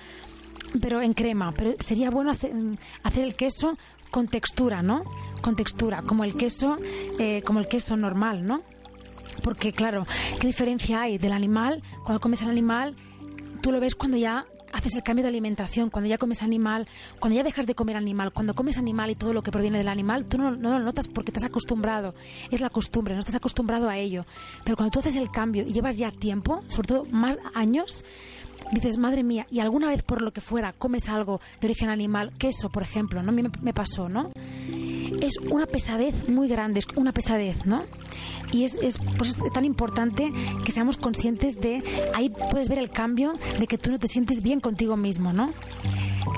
[0.81, 1.51] pero en crema.
[1.51, 2.53] Pero sería bueno hacer,
[3.03, 3.77] hacer el queso
[4.11, 5.03] con textura, ¿no?
[5.41, 6.77] Con textura, como el queso,
[7.17, 8.61] eh, como el queso normal, ¿no?
[9.43, 10.05] Porque claro,
[10.39, 11.81] ¿qué diferencia hay del animal?
[12.03, 12.95] Cuando comes el animal,
[13.61, 16.87] tú lo ves cuando ya haces el cambio de alimentación, cuando ya comes animal,
[17.19, 19.87] cuando ya dejas de comer animal, cuando comes animal y todo lo que proviene del
[19.87, 22.13] animal, tú no, lo notas porque te has acostumbrado,
[22.51, 24.25] es la costumbre, no estás acostumbrado a ello.
[24.63, 28.03] Pero cuando tú haces el cambio y llevas ya tiempo, sobre todo más años,
[28.71, 32.33] dices, madre mía, y alguna vez por lo que fuera comes algo de origen animal,
[32.37, 33.31] queso, por ejemplo, ¿no?
[33.31, 34.31] Me, pasó, ¿no?
[35.21, 37.83] Es una pesadez muy grande, es una pesadez, ¿no?
[38.51, 38.99] Y es, es,
[39.53, 40.31] tan importante
[40.65, 41.83] que seamos conscientes de,
[42.15, 45.51] ahí puedes ver el cambio de que tú no te sientes bien contigo mismo, ¿no?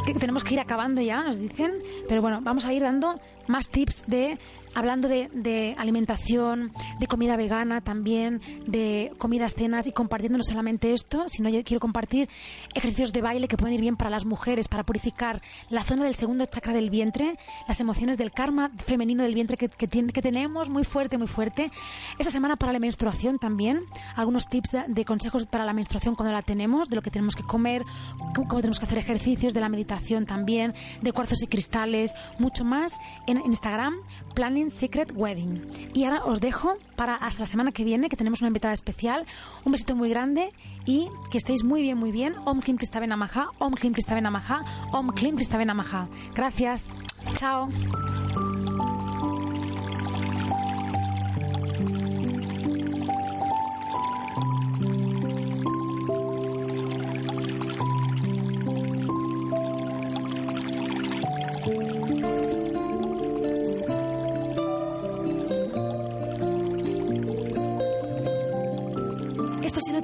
[0.05, 1.71] Que tenemos que ir acabando ya, nos dicen,
[2.09, 3.15] pero bueno, vamos a ir dando
[3.47, 4.37] más tips de
[4.73, 11.25] hablando de, alimentación, de comida vegana también, de comidas, cenas y compartiendo no solamente esto,
[11.27, 12.29] sino quiero compartir
[12.73, 16.15] ejercicios de baile que pueden ir bien para las mujeres, para purificar la zona del
[16.15, 20.69] segundo chakra del vientre, las emociones del karma femenino del vientre que, que, que tenemos
[20.69, 21.71] muy fuerte, muy fuerte.
[22.17, 26.41] Esta semana para la menstruación también, algunos tips de, consejos para la menstruación cuando la
[26.41, 27.83] tenemos, de lo que tenemos que comer,
[28.35, 32.93] cómo tenemos que hacer ejercicios, de la meditación también, de cuarzos y cristales, mucho más
[33.27, 33.95] en Instagram,
[34.33, 35.61] Planning Secret Wedding.
[35.93, 39.25] Y ahora os dejo para hasta la semana que viene, que tenemos una invitada especial.
[39.65, 40.49] Un besito muy grande
[40.85, 42.35] y que estéis muy bien, muy bien.
[42.45, 46.07] Om Klim Kristaben Amaha, Om Klim Kristaben Amaha, Om Klim Kristaben Amaha.
[46.33, 46.89] Gracias.
[47.35, 47.69] Chao.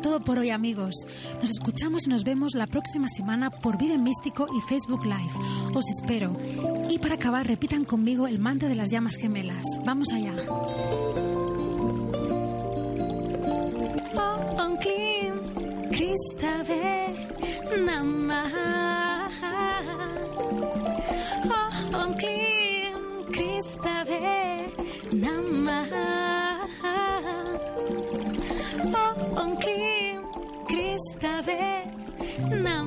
[0.08, 0.96] Todo por hoy, amigos.
[1.42, 5.34] Nos escuchamos y nos vemos la próxima semana por Vive Místico y Facebook Live.
[5.74, 6.38] Os espero.
[6.90, 9.66] Y para acabar, repitan conmigo el manto de las llamas gemelas.
[9.84, 10.34] Vamos allá.
[32.50, 32.87] No.